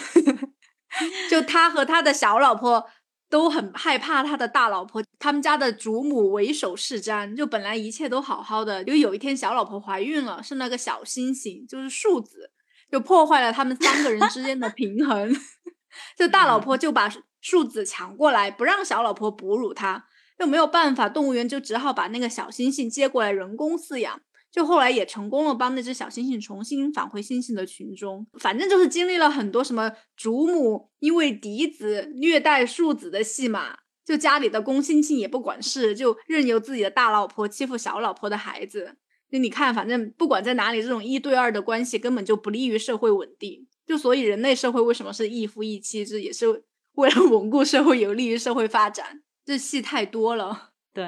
[1.29, 2.85] 就他和他的小老婆
[3.29, 12.51] 都很害怕他的大老婆，他们家的祖母为首是瞻，就本来一切都好好的，就有一天小老婆怀孕了，是那个小猩猩，就是树子，
[12.91, 15.35] 就破坏了他们三个人之间的平衡，
[16.17, 20.05] 就大老婆就把树子抢过来，不让小老婆哺乳他。
[20.39, 24.21] 又没有办法，动物园就只好把那个小猩猩接过来人工饲养。
[24.51, 28.27] 就后来也成功了，帮那只小猩猩重新返回猩猩的群中。
[28.39, 38.97] 反正就是经历了很多什么祖母因为嫡子虐待庶子的戏码，就家里的公猩猩也不管事，就任由自己的大老婆欺负小老婆的孩子。
[39.31, 43.65] 就你看，反正不管在哪里，这种一对二的关系根本就不利于社会稳定。
[43.87, 46.63] 就所以人类社会为什么是一夫一妻制，也是
[46.93, 49.23] 为了稳固社会，有利于社会发展。
[49.45, 51.05] 这戏太多了，对。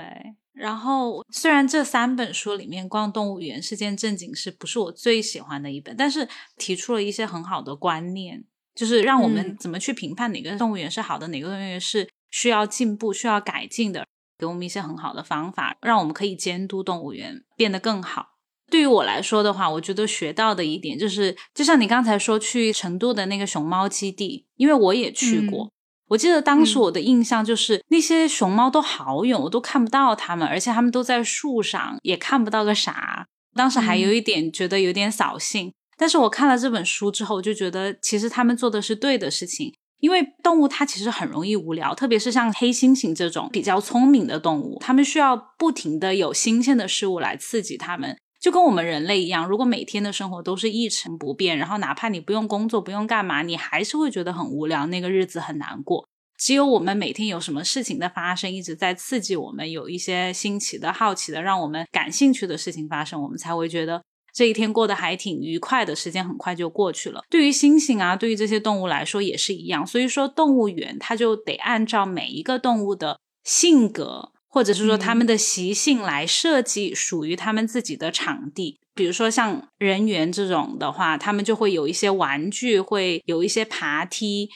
[0.53, 14.07] 然后虽然这三本书里面逛动物园是件正经事，不是我最喜欢的一本，但是提出了一些很好的观念，就是让我们怎么去评判哪个动物园是好的，哪个动物园是需要进步、需要改进的，
[14.37, 18.37] 给我们一些很好的方法，让我们可以监督动物园变得更好。
[18.71, 25.69] 对于我来说的话，我觉得学到的一点就是，就像你刚才说去成都的那个熊猫基地，因为我也去过。
[26.09, 33.25] 我记得当时我的印象就是那些熊猫都好远，我都看不到它们，而且它们都在树上，也看不到个啥。
[33.55, 39.73] 当时还有一点觉得有点扫兴，但是我看了这本书之后，就觉得其实他们做的是对的事情。
[40.01, 48.15] 因为动物它其实很容易无聊，特别是像黑猩猩这种比较聪明的动物，它们需要不停的有新鲜的事物来刺激它们。
[48.45, 56.07] 就跟我们人类一样，如果每天的生活都是一成不变，然后哪怕你不用工作、不用干嘛，你还是会觉得很无聊，那个日子很难过。
[56.37, 65.95] 只有我们每天有什么事情的发生，一直在刺激我们，有一些新奇的、好奇的、让我们感兴趣的事情发生，我们才会觉得这一天过得还挺愉快的。
[65.95, 67.23] 时间很快就过去了。
[67.31, 69.87] 对于猩猩啊，对于这些动物来说也是一样。
[69.87, 74.33] 所以说，动物园它就得按照每一个动物的性格。
[74.55, 84.47] 或者是说他们的习性来设计属于他们自己的场地，比如说像人猿这种的话，他们就会有一些玩具，会有一些爬梯。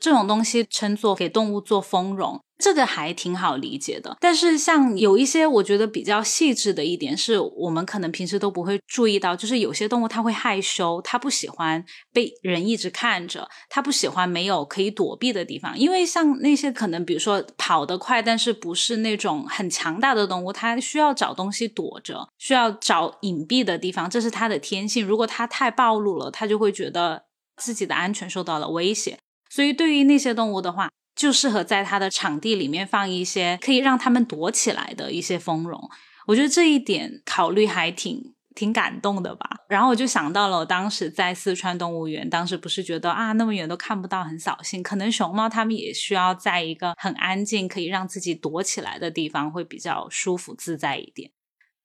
[0.00, 4.16] 这种东西称作给动物做丰容，这个还挺好理解的。
[4.20, 15.76] 但是像有一些我觉得比较细致的一点，是我们可能平时都不会注意到，就是有些动物它会害羞，它不喜欢被人一直看着，它不喜欢没有可以躲避的地方。
[15.78, 25.04] 因为像那些可能比如说跑得快，但是不是那种很强大的动物，它需要找东西躲着，需要找隐蔽的地方，这是它的天性。
[25.04, 27.24] 如果它太暴露了，它就会觉得
[27.56, 29.18] 自己的安全受到了威胁。
[29.56, 35.80] 所以，对于那些动物的话，就适合在它的场地里面放一些可以让它们躲起来的一些丰容。
[36.26, 39.48] 我觉得这一点考虑还挺挺感动的吧。
[39.70, 44.82] 然后我就想到了，我当时在四川动物园，当时不是觉得啊那么远都看不到，很扫兴。
[44.82, 51.30] 可能熊猫它们也需要在一个很安静、可以让自己躲起来的地方，会比较舒服自在一点。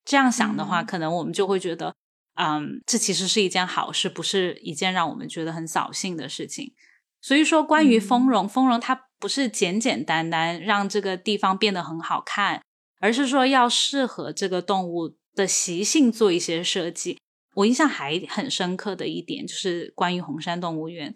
[0.04, 1.96] 这样想的话，可能我们就会觉得，
[2.36, 6.74] 嗯，这其实是一件好事，不是一件让我们觉得很扫兴的事情。
[7.22, 12.62] 所以说，关于丰容，丰容它不是简简单单让这个地方变得很好看，
[13.00, 17.20] 而是说要适合这个动物的习性做一些设计。
[17.54, 21.14] 我印象还很深刻的一点就是关于红山动物园，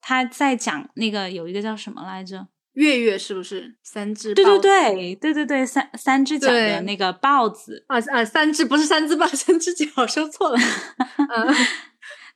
[0.00, 2.48] 他在讲那个有一个叫什么来着？
[2.74, 4.32] 月月是不是三只？
[4.32, 10.58] 对对对对对对，三三只脚的那个豹子啊啊，三只不是三只豹， 三只脚说错了。
[11.18, 11.54] 嗯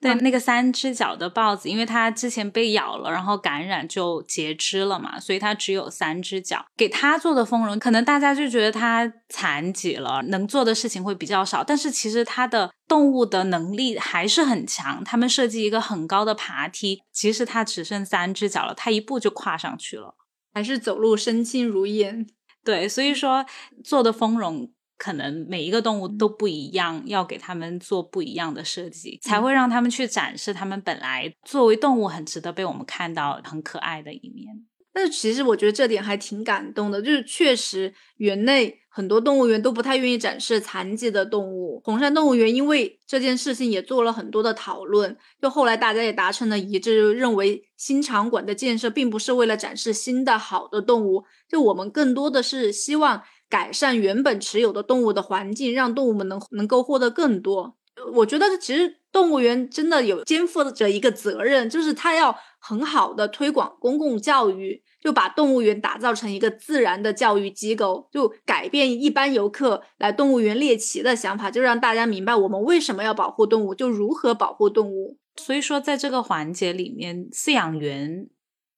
[0.01, 6.65] 对，那个三只脚的豹子，因为它之前被咬了，然后感染就截肢了嘛，所以它只有三只脚。
[6.77, 11.65] 给它做的丰容，可能大家就觉得它残疾了，能做的事情会比较少。
[11.65, 15.03] 但是其实它的动物的能力还是很强。
[15.03, 20.15] 他们设计一个很高的爬梯，其实它只剩三只脚了，它一步就跨上去了，
[20.53, 22.27] 还是走路身轻如燕。
[22.63, 23.47] 对，所以说
[23.83, 24.71] 做的丰容。
[24.99, 34.65] 可能每一个动物都不一样，要给他们做不一样的设计，才会让他们去展示他们本来作为动物很值得被我们看到、很可爱的一面。
[34.93, 41.83] 但是其实我觉得这点还挺感动的，就是确实园内很多动物园都不太愿意展示残疾的动物。
[41.85, 53.23] 红山动物园因为这件事情也做了很多的讨论，就后来大家也达成了一致，认为新场馆的建设并不是为了展示新的好的动物，就我们更多的是希望。
[53.49, 57.77] 改善原本持有的动物的环境，让动物们能能够获得更多。
[58.13, 75.19] 我觉得其实动物园真的有肩负着一个责任，就是它要很好的推广公共教育，就把动物园打造成一个自然的教育机构，就改变一般游客来动物园猎奇的想法，就让大家明白我们为什么要保护动物，就如何保护动物。
[75.37, 78.29] 所以说，在这个环节里面，饲养员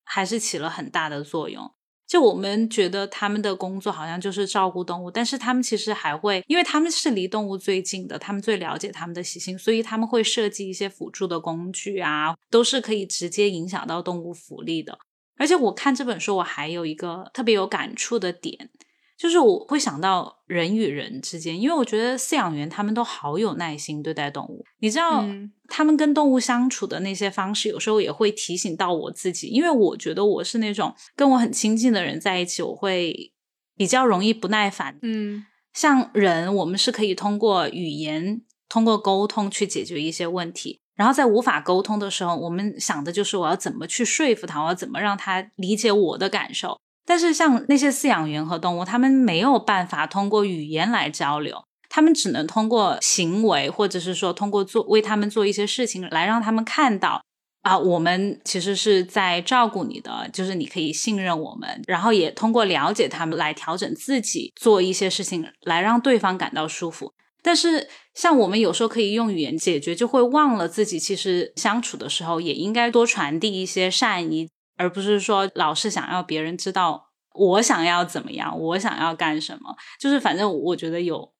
[0.05, 1.73] 还是起了很大的作用。
[2.09, 14.99] 就我们觉得他们的工作好像就是照顾动物，但是他们其实还会，因为他们是离动物最近的，他们最了解他们的习性，所以他们会设计一些辅助的工具啊，都是可以直接影响到动物福利的。
[15.37, 18.71] 而且我看这本书，我还有一个特别有感触的点。
[19.19, 24.65] 就是我会想到人与人之间，因为我觉得饲养员他们都好有耐心对待动物。
[24.79, 25.25] 你知道，
[25.67, 29.49] 他们跟动物相处的那些方式，有时候也会提醒到我自己。
[29.49, 33.33] 因为我觉得我是那种跟我很亲近的人在一起，我会
[33.77, 34.97] 比较容易不耐烦。
[35.03, 40.79] 嗯，像人，我们是可以通过语言、通过沟通去解决一些问题。
[40.95, 46.81] 然后在无法沟通的时候，我们想的就是我要怎么去说服他，我要怎么让他理解我的感受。
[47.09, 57.23] 但是像那些饲养员和动物，他们没有办法通过语言来交流，他们只能通过行为，或者是说通过做为他们做一些事情来让他们看到
[57.63, 67.15] 啊，我们其实是在照顾你的，就是你可以信任我们，然后也通过了解他们来调整自己，做一些事情来让对方感到舒服。
[67.43, 74.51] 但是像我们有时候可以用语言解决，就会忘了自己其实相处的时候也应该多传递一些善意。
[74.79, 81.35] 而不是说老是想要别人知道我想要怎么样，我想要干什么，就是反正我觉得有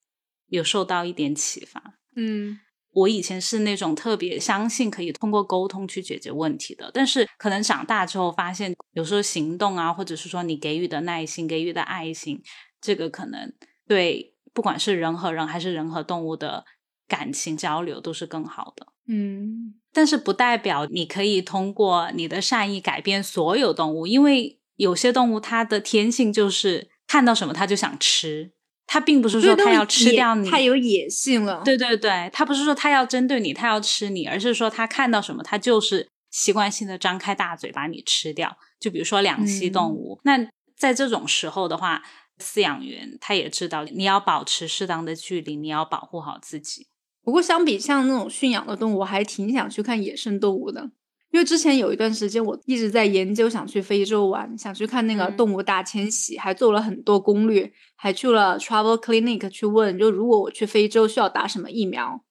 [0.49, 1.83] 有受到一点启发。
[2.15, 2.61] 嗯，
[2.93, 12.43] 我以前是那种特别相信可以通过沟通去解决问题的，但是可能长大之后发现，有时候行动啊，或者是说你给予的耐心、给予的爱心，
[12.81, 13.53] 这个可能
[13.87, 16.65] 对不管是人和人还是人和动物的
[17.07, 18.89] 感情交流都是更好的。
[19.09, 19.75] 嗯。
[19.93, 28.53] 但是不代表你可以通过你的善意改变所有动物，因为有些动物它的天性就是看到什么它就想吃，
[28.87, 31.63] 它并不是说它要吃掉你，太有野性了。
[31.65, 38.57] 对对对，它不是说它要针对你，它要吃你，而是说它看到什么它就是习惯性的张开大嘴把你吃掉。
[38.79, 40.39] 就比如说两栖动物，那
[40.77, 42.05] 在这种时候的话，
[42.39, 46.87] 饲养员他也知道你要保持适当的距离，你要保护好自己。
[47.29, 50.91] 不过，相比像那种驯养的动物，我还挺想去看野生动物的。
[51.31, 62.25] 因为之前有一段时间，我一直在研究，想去非洲玩，想去看那个动物大迁徙，还做了很多攻略，还去了 travel clinic 去问，就如果我去非洲需要打什么疫苗，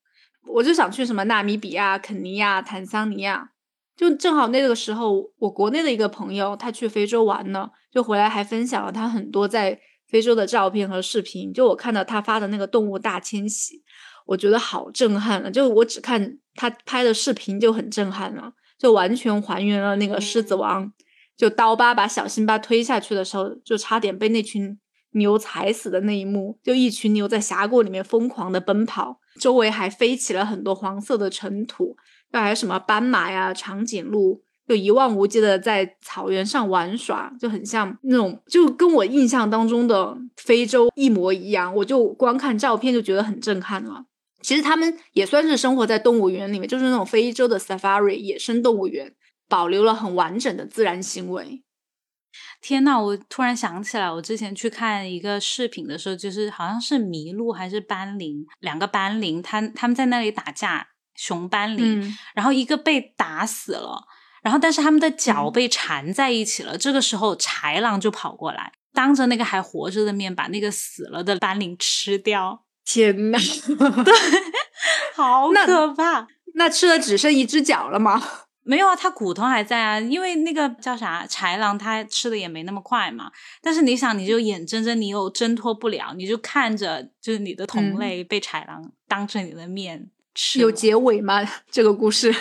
[0.48, 3.52] 我就想去什么纳米比亚、肯尼亚、坦桑尼亚。
[3.95, 11.54] 就正好那个时候，我国内的一个朋友他去非洲玩了，就回来还分享了他很多在非洲的照片和视频。
[11.54, 13.84] 就我看到他发的那个动物大迁徙。
[14.28, 20.91] 我觉得好震撼了，就我只看他拍的视频就很震撼了，就完全还原了那个狮子王，
[21.36, 24.78] 就刀疤把小辛巴推下去的时候，就差点被那群
[25.11, 31.95] 牛踩死的那一幕，就一群牛在峡谷里面疯狂的奔跑，周围还飞起了很多黄色的尘土，
[32.34, 44.05] 又还有什么斑马呀、长颈鹿，就一望无际的在草原上玩耍，就很像那种，就跟我印象当中的非洲一模一样，我就光看照片就觉得很震撼了。
[44.41, 49.13] 其实他们也算是生活在动物园里面，就是那种非洲的 safari 野生动物园，
[49.49, 51.63] 保留了很完整的自然行为。
[52.61, 62.17] 天呐，我突然想起来，我之前去看一个视频的时候，就是好像是麋鹿还是斑羚，两个斑羚，他他们在那里打架，熊斑羚，嗯。
[62.35, 64.03] 然后一个被打死了，
[64.43, 65.51] 然后但是他们的脚嗯。
[65.51, 73.38] 被缠在一起了，这个时候豺狼就跑过来，当着那个还活着的面把那个死了的斑羚吃掉，天呐，
[75.13, 76.25] 好可怕！
[76.55, 78.21] 那吃了只剩一只脚了吗？
[78.63, 83.31] 没有啊，它骨头还在啊，因为那个叫啥豺狼，它吃的也没那么快嘛。
[83.61, 91.41] 但是你想，你就眼睁睁你又挣脱不了，你就看着就是你的同嗯类被豺狼当着你的面吃了有结尾吗？
[91.69, 92.33] 这个故事？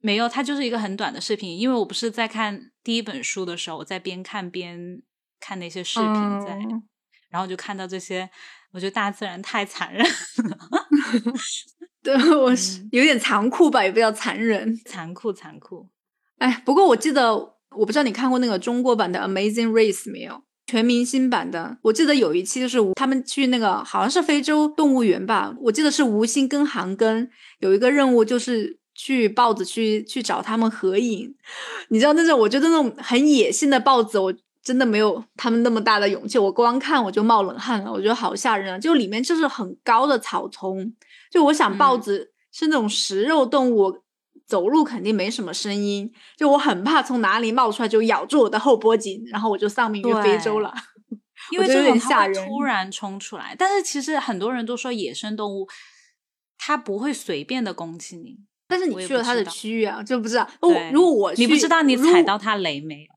[0.00, 0.28] 没有？
[0.28, 5.02] 它就是一个很短的视频，因为我不是在看第一本书的时候，我在边看边
[5.40, 6.14] 看那些视频
[6.46, 6.82] 在，嗯
[7.30, 8.30] 然后就看到这些，
[8.74, 10.58] 我觉得大自然太残忍了，
[12.02, 14.76] 对，我是嗯有点残酷吧，也不叫残忍。
[14.84, 15.88] 残酷残酷。
[16.38, 17.32] 哎，不过我记得，
[17.76, 20.42] 我不知道你看过那个中国版的《Amazing Race》没有？
[20.66, 27.28] 全明星版的，我记得有一期就是他们去那个好像是非洲动物园吧，我记得是吴昕跟韩庚
[27.60, 31.34] 有一个任务，就是去豹子去去找他们合影。
[31.90, 34.34] 你知道那种，我觉得那种很野性的豹子，我
[34.64, 38.78] 真的没有他们那么大的勇气，我光看我就冒冷汗了，我觉得好吓人啊！
[38.78, 40.90] 就里面就是很高的草丛，
[41.30, 44.00] 就我想豹嗯子是那种食肉动物，
[44.46, 50.72] 走路肯定没什么声音，就我很怕从哪里冒出来就咬住我的后脖颈，然后我就丧命于非洲了。
[51.52, 55.68] 因为这种吓人会突然冲出来，但是其实很多人都说野生动物
[56.56, 60.48] 它不会随便的攻击你，但是你去了它的区域啊，就不知道。
[60.90, 63.13] 如果我去你不知道你踩到它雷没有。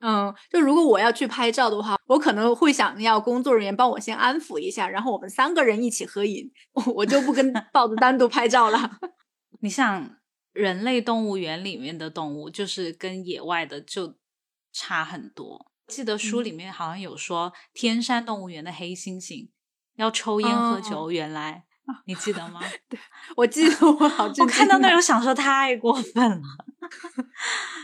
[0.00, 8.98] 嗯，就如果我要去拍照的话，我可能会想要工作人员帮我先安抚一下，然后我们三个人一起合影，我我就不跟 豹子单独拍照了。
[9.60, 10.16] 你像，
[10.52, 14.14] 人类动物园里面的动物，就是跟野外的就
[14.72, 15.72] 差很多。
[15.88, 19.48] 记得书里嗯面好像有说，天山动物园的黑猩猩
[19.96, 21.64] 要抽烟喝哦酒，原来
[22.04, 22.60] 你记得吗？
[22.88, 23.00] 对
[23.34, 26.42] 我记得我好震我看到那种想说太过分了，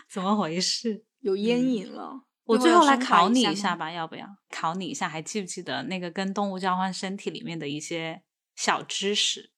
[0.09, 1.05] 怎么回事？
[1.25, 2.21] 有烟嗯瘾了。
[2.45, 5.09] 我最后来考你一下吧，要不要考你一下？
[5.09, 8.23] 还记不记得那个跟动物交换身体里面的一些
[8.55, 9.51] 小知识？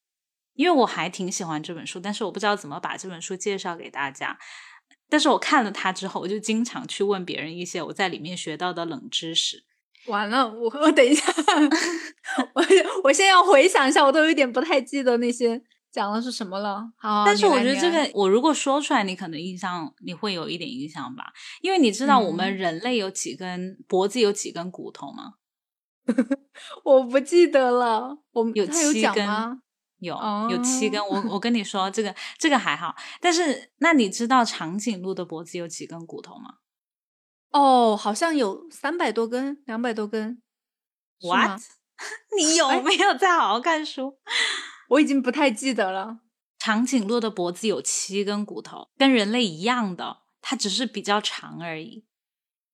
[0.55, 4.39] 因为我还挺喜欢这本书，但是我不知道怎么把这本书介绍给大家。
[5.09, 9.65] 但是我看了它之后，我就经常去问别人一些我在里面学到的冷知识。
[10.07, 11.25] 完了，我我等一下，
[12.55, 12.65] 我
[13.03, 15.61] 我现在要回想一下，我都有点不太记得那些
[15.97, 16.93] 讲的是什么了。
[16.99, 21.33] 好，但是我觉得这个，我如果说出来，你可能印象你会有一点印象吧，
[21.63, 25.37] 因为你知道我们嗯人类有几根、脖子有几根骨头吗？
[26.85, 28.19] 我不记得了。
[28.33, 29.63] 我们有七根吗？
[30.01, 30.15] 有
[30.51, 36.57] 有七根，哦我 我跟你说，这个这个还好，但是那你知道长颈鹿的脖子有几根骨头吗
[37.53, 40.43] 哦，好像有三百多根，两百多根。
[41.23, 41.59] ？What？
[42.37, 44.19] 你有哎没有在好好看书？
[44.89, 46.21] 我已经不太记得了。
[46.59, 52.07] 长颈鹿的脖子有七根骨头，跟人类一样的，它只是比较长而已。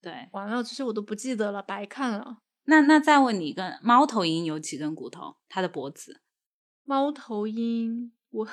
[0.00, 2.38] 对，完了，这些我都不记得了，白看了。
[2.64, 5.36] 那那再问你一个，猫头鹰有几根骨头？
[5.48, 6.22] 它的脖子
[6.84, 8.48] 猫头鹰，我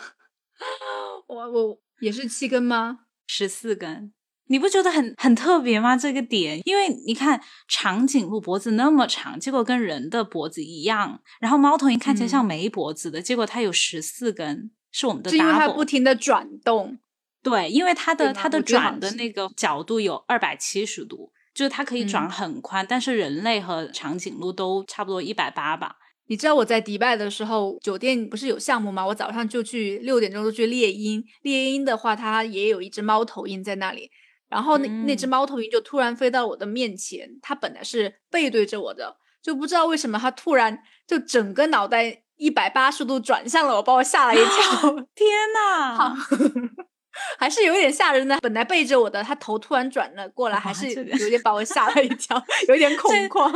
[1.28, 3.06] 我我也是七根吗？
[3.28, 4.14] 十四根。
[4.52, 5.96] 你不觉得很很特别吗？
[5.96, 15.70] 这个点，因为你看长颈鹿脖子那么长，结果跟人的脖子一样，然后猫头鹰看起来像嗯没脖子的，结果它有十四根，是我们的是因为它。
[15.70, 16.98] 不停的转动。
[17.44, 25.96] 对，因为它的它的转的那个角度有二百七十度，就是它可以转嗯很宽，但是人类和长颈鹿都差不多一百八吧。
[26.28, 29.06] 你知道我在迪拜的时候，酒店不是有项目吗？
[29.06, 34.12] 我早上就去六点钟就去猎鹰，猎鹰的话，它也有一只猫头鹰在那里。
[34.50, 44.92] 然后那、那只嗯猫头鹰就突然飞到我的面前，它本来是背对着我的，就不知道为什么它突然就整个脑袋一百八十度转向了我，把我吓了一跳。
[45.16, 46.16] 天哪！
[47.38, 48.38] 还是有点吓人的。
[48.40, 53.52] 本来背着我的，他头突然转了过来，还是有点把我吓了一跳，有点恐慌。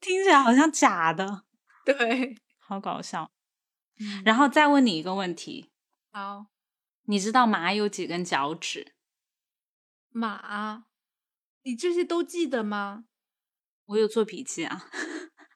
[0.00, 1.42] 听起来好像假的，
[1.84, 3.30] 对，好搞笑。
[3.98, 5.70] 嗯然后再问你一个问题，
[6.12, 6.46] 好
[7.06, 8.94] 你知道马有几根脚趾？
[10.12, 10.84] 马，
[11.64, 13.04] 你这些都记得吗？
[13.86, 14.86] 我有做笔记啊。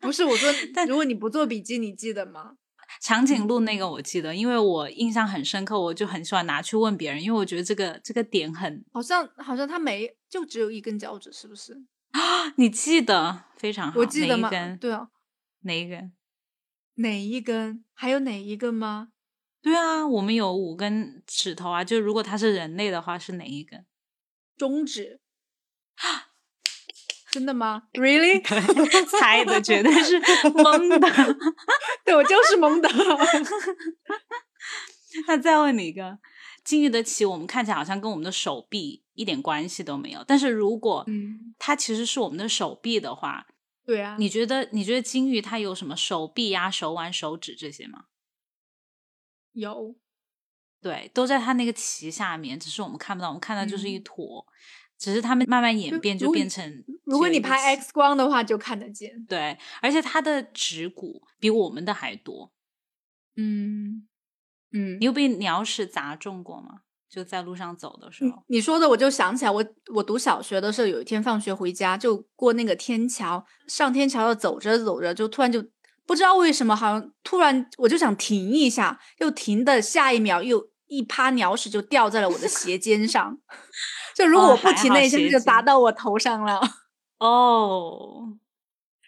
[0.00, 2.56] 不是，我说 但，如果你不做笔记，你记得吗？
[3.00, 11.74] 长颈鹿那个我记得，因为我印象很深刻，我就很喜欢拿去问别人，因为我觉得这个这个点很，好像好像它没，就只有一根脚趾，是不是？
[12.12, 14.00] 啊 你记得非常好。
[14.00, 14.78] 我记得吗哪一根？？
[14.78, 15.08] 对啊，
[15.62, 16.12] 哪一根？
[16.94, 17.84] 哪一根？
[17.92, 19.08] 还有哪一根吗？
[19.60, 23.84] 对啊，我们有五根指头啊，就如果它是人类的话，是哪一根？
[24.56, 25.20] 中指。
[27.30, 27.88] 真的吗？
[27.94, 28.42] Really？
[29.06, 30.18] 猜的 绝对是
[30.50, 31.36] 蒙的。
[32.04, 32.88] 对我就是蒙的。
[35.26, 36.18] 那再问你一个，
[36.64, 40.24] 金鱼的鳍，我们看起来好像跟我们的手臂一点关系都没有。
[40.26, 41.04] 但是如果
[41.58, 43.46] 它其实是我们的手臂的话，
[43.84, 48.04] 对啊，你觉得你觉得金鱼它有什么手臂呀、手腕、手指这些吗？
[49.52, 49.96] 有，
[50.86, 54.46] 对，都在他那个旗下面，只是我们看不到，我们看到就是一坨。
[54.96, 56.64] 只是他们慢慢演变，就变成。
[57.04, 59.26] 如果你拍 X 光的话，就看得见。
[59.26, 62.52] 对，而且它的指骨比我们的还多。
[63.36, 64.06] 嗯
[64.72, 66.82] 嗯，你有被鸟屎砸中过吗？
[67.10, 68.42] 就在路上走的时候。
[68.46, 75.62] 你说的，我就想起来，我我读小学的时候，有一天放学回家，就过那个天桥，上天桥要走着走着，就突然就
[76.06, 83.38] 不知道为什么，好像突然我就想停一下，又停的下一秒，又一趴鸟屎就掉在了我的 鞋尖上。
[84.14, 86.60] 就如果我不停那一下，就砸到我头上了。
[87.20, 88.38] 哦，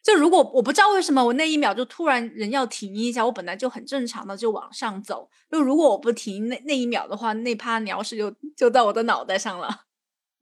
[0.03, 5.29] 就如果我不知道为什么我那一秒就突然人要停一下，我本来就很正常的就往上走。
[5.51, 9.85] 就如果我不停那那一秒的话，那趴鸟屎就就到我的脑袋上了。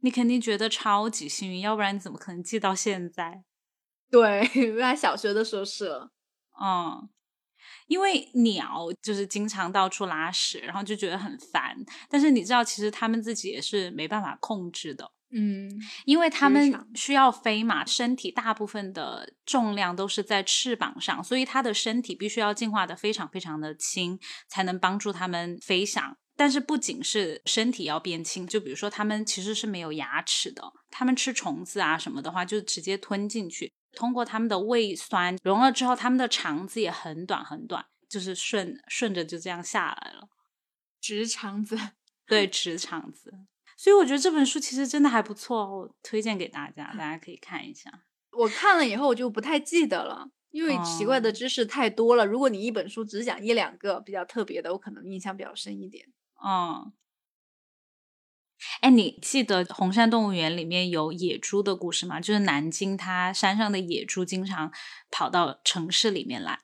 [0.01, 3.43] 你肯定觉得超级幸运，要不然你怎么可能记到现在？
[4.11, 6.11] 对， 原来小学的时候是了。
[6.61, 7.09] 嗯。
[7.87, 11.77] 因为鸟就是经常到处拉屎，然后就觉得很烦。
[12.09, 15.11] 但是你知道，其实它们自己也是没办法控制的。
[15.33, 15.69] 嗯，
[16.05, 24.19] 因为它们需要飞嘛，身体大部分的重量都是在翅膀上，所以它的身体必须要进化的非常非常的轻，
[24.49, 26.17] 才能帮助它们飞翔。
[26.39, 33.73] 但是不仅是身体要变轻，就比如说它们其实是没有牙齿的，它们吃虫子啊什么的话，就直接吞进去。
[33.97, 40.29] 通过他们的胃酸融了之后，他们的肠子也很短很短，就是顺顺着就这样下来了，
[41.01, 41.77] 直肠子，
[42.29, 43.33] 对，直肠子。
[43.77, 48.05] 所以我觉得这本书其实真的还不错，我推荐给大家，大家可以看一下。
[48.33, 52.25] 我看了以后我就不太记得了，因为奇怪的知识太多了。
[52.25, 56.07] 如果你一本书只讲一两个比较特别的，我可能印象比较深一点。
[56.45, 56.93] 嗯。
[58.81, 62.21] 哎，你记得红山动物园里面有野猪的故事吗？
[62.21, 64.71] 就是南京它山上的野猪经常
[65.11, 66.61] 跑到城市里面来。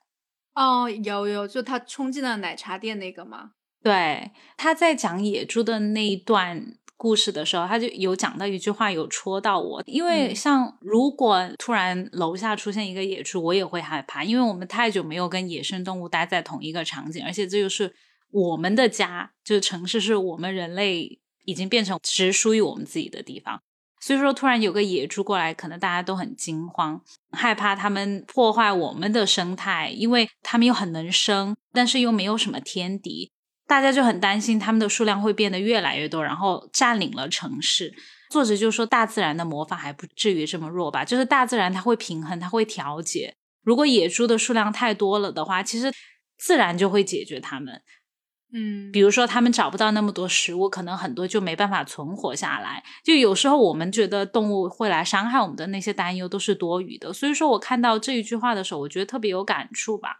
[0.55, 3.53] 哦，有有，就它冲进了奶茶店那个吗？
[3.83, 9.83] 对，他在讲野猪的那一段故事的时候，他就有讲到一句话，有戳到我。
[9.87, 17.95] 因为像如果突然楼下出现一个野猪，我也会害怕，因为我们太久没有跟野生动物待在同一个场景，而且这就是
[18.31, 21.22] 我们的家，就是城市是我们人类。
[21.45, 23.61] 已经变成只属于我们自己的地方，
[24.01, 33.31] 所以说突然有个野猪过来，可能大家都很惊慌，害怕他们破坏我们的生态，因为他们又很能生，但是又没有什么天敌，
[33.67, 37.95] 大家就很担心他们的数量会变得越来越多，然后占领了城市。
[38.31, 41.05] 作者就说，大自然的魔法还不至于这么弱吧？
[41.05, 43.35] 就是大自然它会平衡，它会调节。
[43.63, 45.93] 如果野猪的数量太多了的话，其实
[46.39, 47.83] 自然就会解决它们。
[48.55, 52.85] 嗯，比如说他们找不到那么多食物，可能很多就没办法存活下来。
[53.03, 57.13] 就有时候我们觉得动物会来伤害我们的那些担忧都是多余的。
[57.13, 60.17] 所以说我看到这一句话的时候，我觉得特别有感触吧，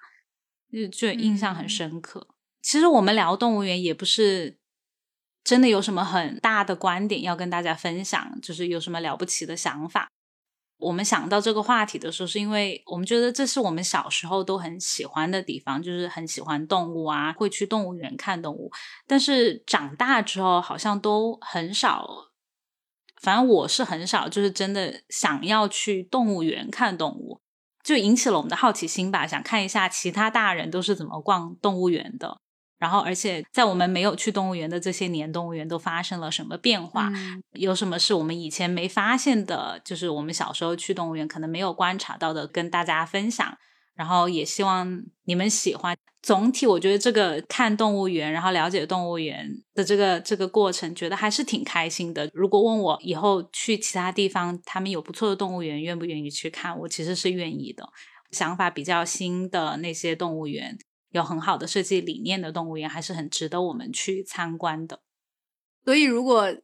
[0.73, 2.29] 就就印象很深刻。
[2.63, 4.57] 其实我们聊动物园也不是
[5.43, 10.09] 真的有什么很大的观点要跟大家分享，就是有什么了不起的想法。
[10.83, 18.71] 我们想到这个话题的时候，是因为我们觉得这是我们小时候都很喜欢的地方，就是很喜欢动物啊，会去动物园看动物。
[19.07, 22.07] 但是长大之后，好像都很少，
[23.21, 27.41] 反正我是很少，就是真的想要去动物园看动物，
[27.85, 32.39] 就引起了我们的好奇心吧，想看一下其他大人都是怎么逛动物园的。
[32.83, 37.13] 然后，而且在我们没有去动物园的这些年，动物园都发生了什么变化？
[37.53, 39.81] 有什么是我们以前没发现的？
[39.85, 43.57] 就是我们小时候去动物园可能没有观察到的，跟大家分享。
[43.95, 45.97] 然后也希望你们喜欢。
[46.23, 52.29] 总体我觉得这个看动物园，然后了解动物园的这个这个过程，觉得还是挺开心的。
[52.35, 56.77] 如果问我以后去其他地方，他们有不错的动物园，愿不愿意去看？
[56.81, 57.89] 我其实是愿意的。
[58.33, 60.77] 想法比较新的那些动物园。
[61.13, 65.01] 有很好的设计理念的动物园，还是很值得我们去参观的。
[65.85, 66.55] 所以，如果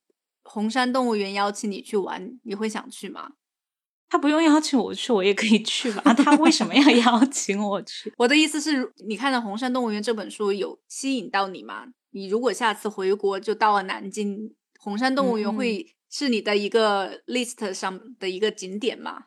[0.43, 3.33] 红山动物园邀请你去玩，你会想去吗？
[4.09, 6.03] 他不用邀请我去，我也可以去吧。
[6.15, 8.13] 他为什么要 邀请我去？
[8.17, 11.87] 我的意思是，你看到《红山动物园》这本书有吸引到你吗？
[12.11, 19.27] 你如果下次回国就到了南京，红山动物园会是你的一个 list 上的一个景点吗？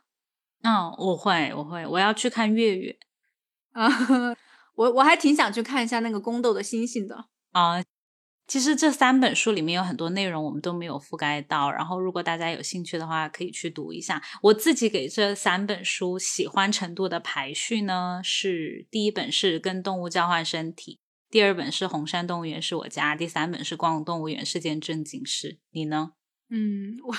[0.64, 2.98] 嗯，我会，我会，我要去看月月
[3.74, 3.88] 啊。
[4.82, 7.84] 我我还挺想去看一下那个宫斗的星星的啊，
[8.48, 14.20] 其实这三本书里面有很多内容我们都没有覆盖到，然后如果大家有兴趣的话，可以去读一下。
[14.42, 21.00] 我自己给这三本书喜欢程度的排序呢，是第一本是《跟动物交换身体》，
[21.32, 25.48] 第二本是《红山动物园是我家》，第三本是《逛动物园是件正经事》。
[25.70, 26.14] 你呢？
[26.50, 27.16] 嗯，我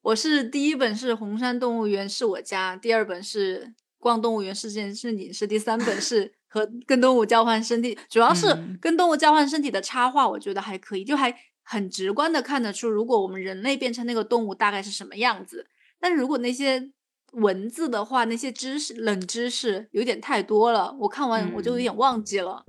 [0.00, 3.66] 我是第一本是《红山动物园是我家》，第二本是
[3.98, 6.32] 《逛动物园是件正经事》，第三本是。
[6.56, 8.46] 和跟动物交换身体，主要是
[8.80, 15.66] 跟动物交换身体的插画，我觉得还可以，就还很直观的看得出，如果我们人类变成那个动物，大概是什么样子。
[16.00, 16.90] 但是如果那些
[17.32, 22.64] 文字的话，那些知识冷知识有点太多了，我看完我就有点忘记了。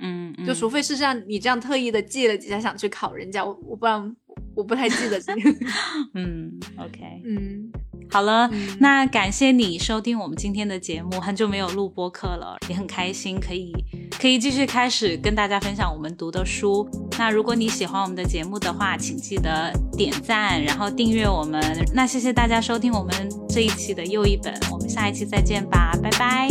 [0.00, 4.16] 嗯，就除非是像你这样特意的记了几下，想去考人家，我我不然
[4.56, 5.20] 我不太记得。
[6.14, 7.70] 嗯，OK，嗯。
[8.10, 8.50] 好了，
[8.80, 11.20] 那感谢你收听我们今天的节目。
[11.20, 13.72] 很久没有录播课了，也很开心，可以
[14.18, 16.88] 可以继续开始跟大家分享我们读的书。
[17.18, 21.62] 那如果你喜欢我们的节目的话，请记得点赞，然后订阅我们。
[21.94, 23.12] 那谢谢大家收听我们
[23.48, 26.48] 这一期的又一本，我们下一期再见吧，拜拜，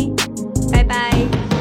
[0.70, 1.57] 拜拜。